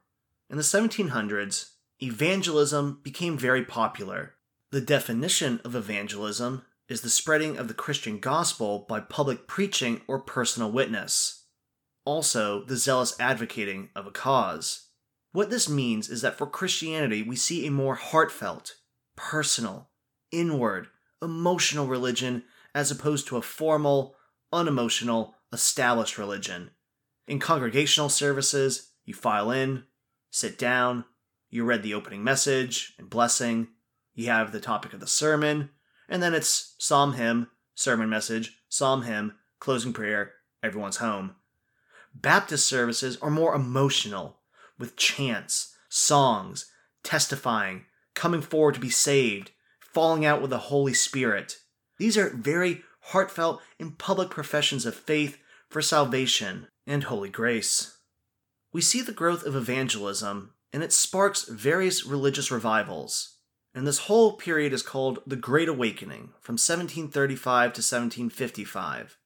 In 0.50 0.56
the 0.56 0.62
1700s, 0.62 1.70
evangelism 2.02 3.00
became 3.02 3.38
very 3.38 3.64
popular. 3.64 4.34
The 4.70 4.80
definition 4.80 5.60
of 5.64 5.74
evangelism 5.74 6.62
is 6.88 7.03
the 7.03 7.11
spreading 7.11 7.59
of 7.59 7.68
the 7.68 7.74
Christian 7.74 8.18
gospel 8.18 8.87
by 8.88 9.01
public 9.01 9.46
preaching 9.46 10.01
or 10.09 10.18
personal 10.18 10.72
witness. 10.72 11.44
Also, 12.05 12.64
the 12.64 12.77
zealous 12.77 13.18
advocating 13.20 13.90
of 13.94 14.07
a 14.07 14.11
cause. 14.11 14.88
What 15.33 15.51
this 15.51 15.68
means 15.68 16.09
is 16.09 16.22
that 16.22 16.38
for 16.38 16.46
Christianity, 16.46 17.22
we 17.22 17.37
see 17.37 17.66
a 17.66 17.70
more 17.70 17.96
heartfelt, 17.96 18.77
personal, 19.16 19.90
inward, 20.33 20.88
emotional 21.20 21.87
religion 21.87 22.44
as 22.74 22.90
opposed 22.90 23.27
to 23.29 23.37
a 23.37 23.42
formal, 23.42 24.14
unemotional, 24.53 25.35
established 25.53 26.16
religion. 26.16 26.70
In 27.27 27.38
congregational 27.38 28.09
services, 28.09 28.92
you 29.05 29.12
file 29.12 29.51
in, 29.51 29.85
sit 30.31 30.59
down, 30.59 31.05
you 31.51 31.64
read 31.64 31.83
the 31.83 31.94
opening 31.94 32.24
message 32.24 32.94
and 32.98 33.11
blessing, 33.11 33.68
you 34.14 34.29
have 34.29 34.53
the 34.53 34.61
topic 34.61 34.94
of 34.94 35.01
the 35.01 35.07
sermon, 35.07 35.70
and 36.08 36.22
then 36.22 36.34
it's 36.34 36.74
psalm 36.78 37.14
hymn, 37.14 37.48
sermon 37.74 38.08
message, 38.08 38.60
psalm 38.68 39.02
hymn, 39.02 39.34
closing 39.60 39.92
prayer, 39.92 40.32
everyone's 40.62 40.96
home. 40.96 41.36
Baptist 42.14 42.66
services 42.66 43.18
are 43.20 43.30
more 43.30 43.54
emotional, 43.54 44.40
with 44.78 44.96
chants, 44.96 45.74
songs, 45.88 46.70
testifying, 47.02 47.84
coming 48.14 48.40
forward 48.40 48.74
to 48.74 48.80
be 48.80 48.90
saved, 48.90 49.52
falling 49.80 50.24
out 50.24 50.40
with 50.40 50.50
the 50.50 50.58
Holy 50.58 50.94
Spirit. 50.94 51.58
These 51.98 52.16
are 52.16 52.30
very 52.30 52.82
heartfelt 53.00 53.60
and 53.78 53.98
public 53.98 54.30
professions 54.30 54.86
of 54.86 54.94
faith 54.94 55.38
for 55.68 55.82
salvation 55.82 56.68
and 56.86 57.04
holy 57.04 57.28
grace. 57.30 57.98
we 58.72 58.80
see 58.80 59.02
the 59.02 59.12
growth 59.12 59.44
of 59.44 59.56
evangelism, 59.56 60.52
and 60.72 60.82
it 60.82 60.92
sparks 60.92 61.44
various 61.48 62.04
religious 62.04 62.50
revivals. 62.50 63.38
And 63.78 63.86
this 63.86 63.98
whole 64.00 64.32
period 64.32 64.72
is 64.72 64.82
called 64.82 65.20
the 65.24 65.36
Great 65.36 65.68
Awakening, 65.68 66.30
from 66.40 66.54
1735 66.54 67.44
to 67.74 67.78
1755. 67.78 69.16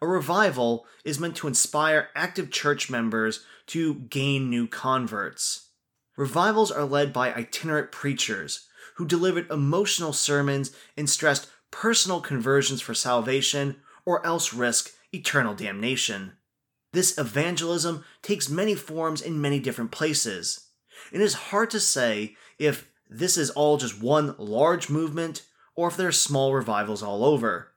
A 0.00 0.06
revival 0.06 0.86
is 1.04 1.20
meant 1.20 1.36
to 1.36 1.46
inspire 1.46 2.08
active 2.14 2.50
church 2.50 2.88
members 2.88 3.44
to 3.66 3.96
gain 3.96 4.48
new 4.48 4.66
converts. 4.66 5.72
Revivals 6.16 6.70
are 6.70 6.86
led 6.86 7.12
by 7.12 7.34
itinerant 7.34 7.92
preachers 7.92 8.66
who 8.96 9.04
delivered 9.04 9.50
emotional 9.50 10.14
sermons 10.14 10.74
and 10.96 11.10
stressed 11.10 11.50
personal 11.70 12.22
conversions 12.22 12.80
for 12.80 12.94
salvation 12.94 13.76
or 14.06 14.24
else 14.24 14.54
risk 14.54 14.90
eternal 15.12 15.52
damnation. 15.52 16.32
This 16.94 17.18
evangelism 17.18 18.06
takes 18.22 18.48
many 18.48 18.74
forms 18.74 19.20
in 19.20 19.42
many 19.42 19.60
different 19.60 19.90
places. 19.90 20.70
It 21.12 21.20
is 21.20 21.34
hard 21.34 21.68
to 21.72 21.78
say 21.78 22.36
if 22.58 22.88
this 23.08 23.36
is 23.36 23.50
all 23.50 23.76
just 23.76 24.00
one 24.00 24.34
large 24.38 24.88
movement 24.88 25.42
or 25.74 25.88
if 25.88 25.96
there 25.96 26.08
are 26.08 26.12
small 26.12 26.52
revivals 26.52 27.02
all 27.02 27.24
over. 27.24 27.72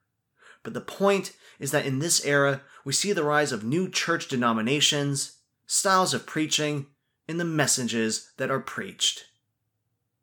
But 0.63 0.73
the 0.73 0.81
point 0.81 1.33
is 1.59 1.71
that 1.71 1.85
in 1.85 1.99
this 1.99 2.25
era, 2.25 2.61
we 2.83 2.93
see 2.93 3.13
the 3.13 3.23
rise 3.23 3.51
of 3.51 3.63
new 3.63 3.89
church 3.89 4.27
denominations, 4.27 5.37
styles 5.67 6.13
of 6.13 6.25
preaching, 6.25 6.87
and 7.27 7.39
the 7.39 7.45
messages 7.45 8.31
that 8.37 8.51
are 8.51 8.59
preached. 8.59 9.25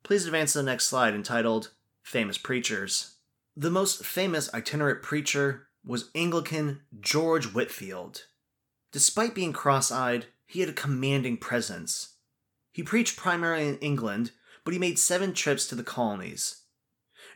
Please 0.02 0.26
advance 0.26 0.52
to 0.52 0.58
the 0.58 0.64
next 0.64 0.86
slide 0.86 1.14
entitled 1.14 1.70
Famous 2.02 2.38
Preachers. 2.38 3.14
The 3.56 3.70
most 3.70 4.04
famous 4.04 4.52
itinerant 4.52 5.02
preacher 5.02 5.68
was 5.84 6.10
Anglican 6.14 6.80
George 7.00 7.46
Whitefield. 7.46 8.24
Despite 8.92 9.34
being 9.34 9.52
cross 9.52 9.90
eyed, 9.92 10.26
he 10.46 10.60
had 10.60 10.68
a 10.68 10.74
commanding 10.74 11.36
presence. 11.36 12.14
He 12.72 12.82
preached 12.82 13.16
primarily 13.16 13.68
in 13.68 13.78
England, 13.78 14.32
but 14.64 14.72
he 14.72 14.80
made 14.80 14.98
seven 14.98 15.32
trips 15.32 15.66
to 15.68 15.74
the 15.74 15.82
colonies. 15.82 16.62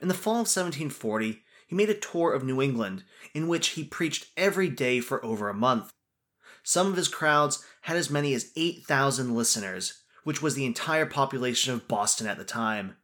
In 0.01 0.09
the 0.09 0.15
fall 0.15 0.35
of 0.35 0.49
1740, 0.49 1.43
he 1.67 1.75
made 1.75 1.91
a 1.91 1.95
tour 1.95 2.33
of 2.33 2.45
New 2.45 2.61
England 2.61 3.05
in 3.35 3.49
which 3.49 3.69
he 3.69 3.85
preached 3.85 4.27
every 4.37 4.69
day 4.69 5.01
for 5.01 5.25
over 5.25 5.49
a 5.49 5.55
month. 5.55 5.91
Some 6.63 6.89
of 6.89 6.97
his 6.97 7.09
crowds 7.09 7.65
had 7.83 7.97
as 7.97 8.11
many 8.11 8.35
as 8.35 8.53
8,000 8.57 9.35
listeners, 9.35 10.03
which 10.25 10.43
was 10.43 10.55
the 10.55 10.67
entire 10.67 11.07
population 11.07 11.73
of 11.73 11.89
Boston 11.89 12.27
at 12.27 12.39
the 12.39 12.45
time. 12.45 12.97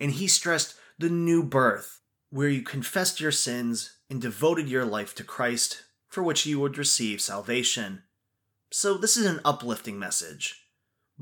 And 0.00 0.12
he 0.12 0.26
stressed 0.26 0.74
the 0.98 1.08
new 1.08 1.42
birth, 1.42 2.00
where 2.30 2.48
you 2.48 2.62
confessed 2.62 3.20
your 3.20 3.32
sins 3.32 3.96
and 4.10 4.20
devoted 4.20 4.68
your 4.68 4.84
life 4.84 5.14
to 5.14 5.24
Christ, 5.24 5.84
for 6.08 6.22
which 6.22 6.44
you 6.44 6.60
would 6.60 6.76
receive 6.76 7.20
salvation. 7.20 8.02
So, 8.70 8.94
this 8.94 9.16
is 9.16 9.26
an 9.26 9.40
uplifting 9.44 9.98
message. 9.98 10.62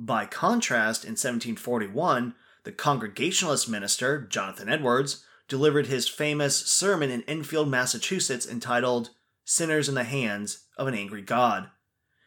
By 0.03 0.25
contrast, 0.25 1.05
in 1.05 1.11
1741, 1.11 2.35
the 2.65 2.73
Congregationalist 2.73 3.69
minister, 3.69 4.23
Jonathan 4.23 4.71
Edwards, 4.71 5.27
delivered 5.47 5.89
his 5.89 6.09
famous 6.09 6.57
sermon 6.57 7.11
in 7.11 7.21
Enfield, 7.25 7.69
Massachusetts, 7.69 8.49
entitled 8.49 9.11
Sinners 9.45 9.91
in 9.91 9.95
the 9.95 10.05
Hands 10.05 10.65
of 10.79 10.87
an 10.89 10.95
Angry 10.95 11.21
God. 11.21 11.69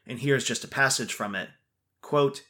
And 0.05 0.19
here's 0.19 0.43
just 0.43 0.63
a 0.63 0.67
passage 0.67 1.15
from 1.15 1.33
it. 1.33 1.49
Quote, 1.99 2.43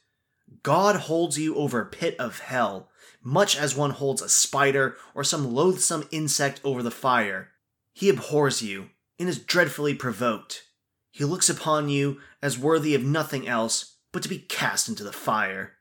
God 0.62 0.98
holds 0.98 1.40
you 1.40 1.56
over 1.56 1.80
a 1.80 1.86
pit 1.86 2.18
of 2.20 2.40
hell, 2.40 2.90
much 3.24 3.56
as 3.58 3.78
one 3.78 3.92
holds 3.92 4.22
a 4.22 4.28
spider 4.28 4.98
or 5.16 5.24
some 5.24 5.54
loathsome 5.54 6.06
insect 6.12 6.60
over 6.66 6.84
the 6.84 6.92
fire. 6.92 7.52
He 7.94 8.10
abhors 8.10 8.62
you 8.62 8.90
and 9.18 9.30
is 9.30 9.40
dreadfully 9.40 9.96
provoked. 9.96 10.64
He 11.12 11.24
looks 11.24 11.50
upon 11.50 11.88
you 11.88 12.20
as 12.42 12.60
worthy 12.60 12.94
of 12.94 13.06
nothing 13.06 13.48
else 13.48 13.93
but 14.14 14.24
to 14.24 14.30
be 14.30 14.40
cast 14.40 14.88
into 14.88 15.04
the 15.04 15.12
fire. 15.12 15.74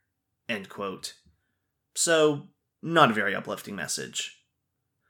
End 0.49 0.69
quote. 0.69 1.15
So, 1.95 2.49
not 2.83 3.11
a 3.11 3.15
very 3.15 3.35
uplifting 3.35 3.77
message. 3.77 4.39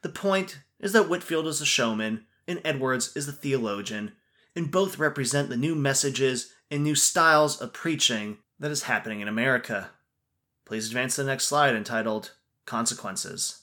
The 0.03 0.11
point 0.11 0.59
is 0.79 0.93
that 0.93 1.09
Whitefield 1.09 1.47
is 1.47 1.61
the 1.61 1.65
showman 1.65 2.27
and 2.47 2.61
Edwards 2.65 3.17
is 3.17 3.27
the 3.27 3.33
theologian, 3.33 4.13
and 4.55 4.71
both 4.71 4.99
represent 4.99 5.49
the 5.49 5.57
new 5.57 5.75
messages 5.75 6.53
and 6.71 6.83
new 6.83 6.97
styles 6.97 7.61
of 7.61 7.73
preaching 7.73 8.39
that 8.59 8.73
is 8.73 8.83
happening 8.83 9.21
in 9.21 9.29
America. 9.29 9.91
Please 10.67 10.89
advance 10.89 11.15
to 11.15 11.23
the 11.23 11.31
next 11.31 11.47
slide 11.47 11.75
entitled 11.75 12.33
Consequences. 12.67 13.63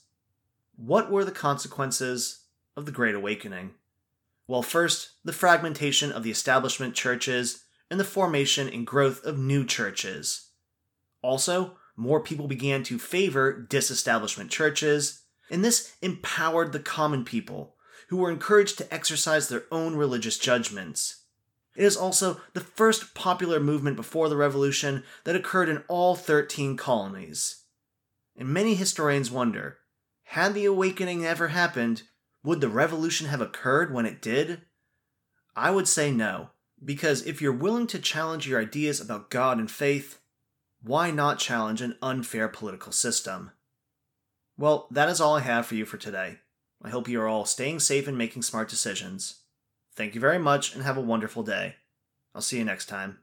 What 0.75 1.11
were 1.11 1.25
the 1.25 1.31
consequences 1.31 2.45
of 2.77 2.85
the 2.85 2.91
Great 2.91 3.15
Awakening? 3.15 3.71
Well, 4.47 4.61
first, 4.61 5.11
the 5.23 5.33
fragmentation 5.33 6.11
of 6.11 6.23
the 6.23 6.31
establishment 6.31 6.95
churches 6.95 7.65
and 7.89 7.99
the 7.99 8.05
formation 8.05 8.69
and 8.69 8.85
growth 8.85 9.23
of 9.25 9.37
new 9.37 9.65
churches. 9.65 10.51
Also, 11.21 11.77
more 11.95 12.21
people 12.21 12.47
began 12.47 12.83
to 12.83 12.97
favor 12.97 13.51
disestablishment 13.53 14.49
churches, 14.51 15.23
and 15.51 15.63
this 15.63 15.95
empowered 16.01 16.71
the 16.71 16.79
common 16.79 17.25
people, 17.25 17.75
who 18.09 18.17
were 18.17 18.31
encouraged 18.31 18.77
to 18.77 18.93
exercise 18.93 19.49
their 19.49 19.63
own 19.71 19.95
religious 19.95 20.37
judgments. 20.37 21.23
It 21.75 21.83
is 21.83 21.97
also 21.97 22.41
the 22.53 22.61
first 22.61 23.13
popular 23.13 23.59
movement 23.59 23.95
before 23.95 24.29
the 24.29 24.37
Revolution 24.37 25.03
that 25.23 25.35
occurred 25.35 25.69
in 25.69 25.83
all 25.87 26.15
13 26.15 26.77
colonies. 26.77 27.63
And 28.37 28.49
many 28.49 28.75
historians 28.75 29.29
wonder 29.29 29.77
had 30.23 30.53
the 30.53 30.65
awakening 30.65 31.25
ever 31.25 31.47
happened, 31.47 32.03
would 32.43 32.61
the 32.61 32.69
revolution 32.69 33.27
have 33.27 33.41
occurred 33.41 33.93
when 33.93 34.05
it 34.05 34.21
did? 34.21 34.61
I 35.55 35.71
would 35.71 35.87
say 35.87 36.11
no, 36.11 36.51
because 36.83 37.25
if 37.25 37.41
you're 37.41 37.51
willing 37.51 37.87
to 37.87 37.99
challenge 37.99 38.47
your 38.47 38.61
ideas 38.61 38.99
about 39.01 39.29
God 39.29 39.57
and 39.57 39.69
faith, 39.69 40.19
why 40.81 41.11
not 41.11 41.39
challenge 41.39 41.81
an 41.81 41.97
unfair 42.01 42.47
political 42.47 42.91
system? 42.91 43.51
Well, 44.57 44.87
that 44.91 45.09
is 45.09 45.21
all 45.21 45.35
I 45.35 45.41
have 45.41 45.65
for 45.65 45.75
you 45.75 45.85
for 45.85 45.97
today. 45.97 46.39
I 46.81 46.89
hope 46.89 47.07
you 47.07 47.21
are 47.21 47.27
all 47.27 47.45
staying 47.45 47.79
safe 47.79 48.07
and 48.07 48.17
making 48.17 48.41
smart 48.43 48.69
decisions. 48.69 49.41
Thank 49.95 50.15
you 50.15 50.21
very 50.21 50.39
much 50.39 50.73
and 50.73 50.83
have 50.83 50.97
a 50.97 51.01
wonderful 51.01 51.43
day. 51.43 51.75
I'll 52.33 52.41
see 52.41 52.57
you 52.57 52.63
next 52.63 52.85
time. 52.85 53.19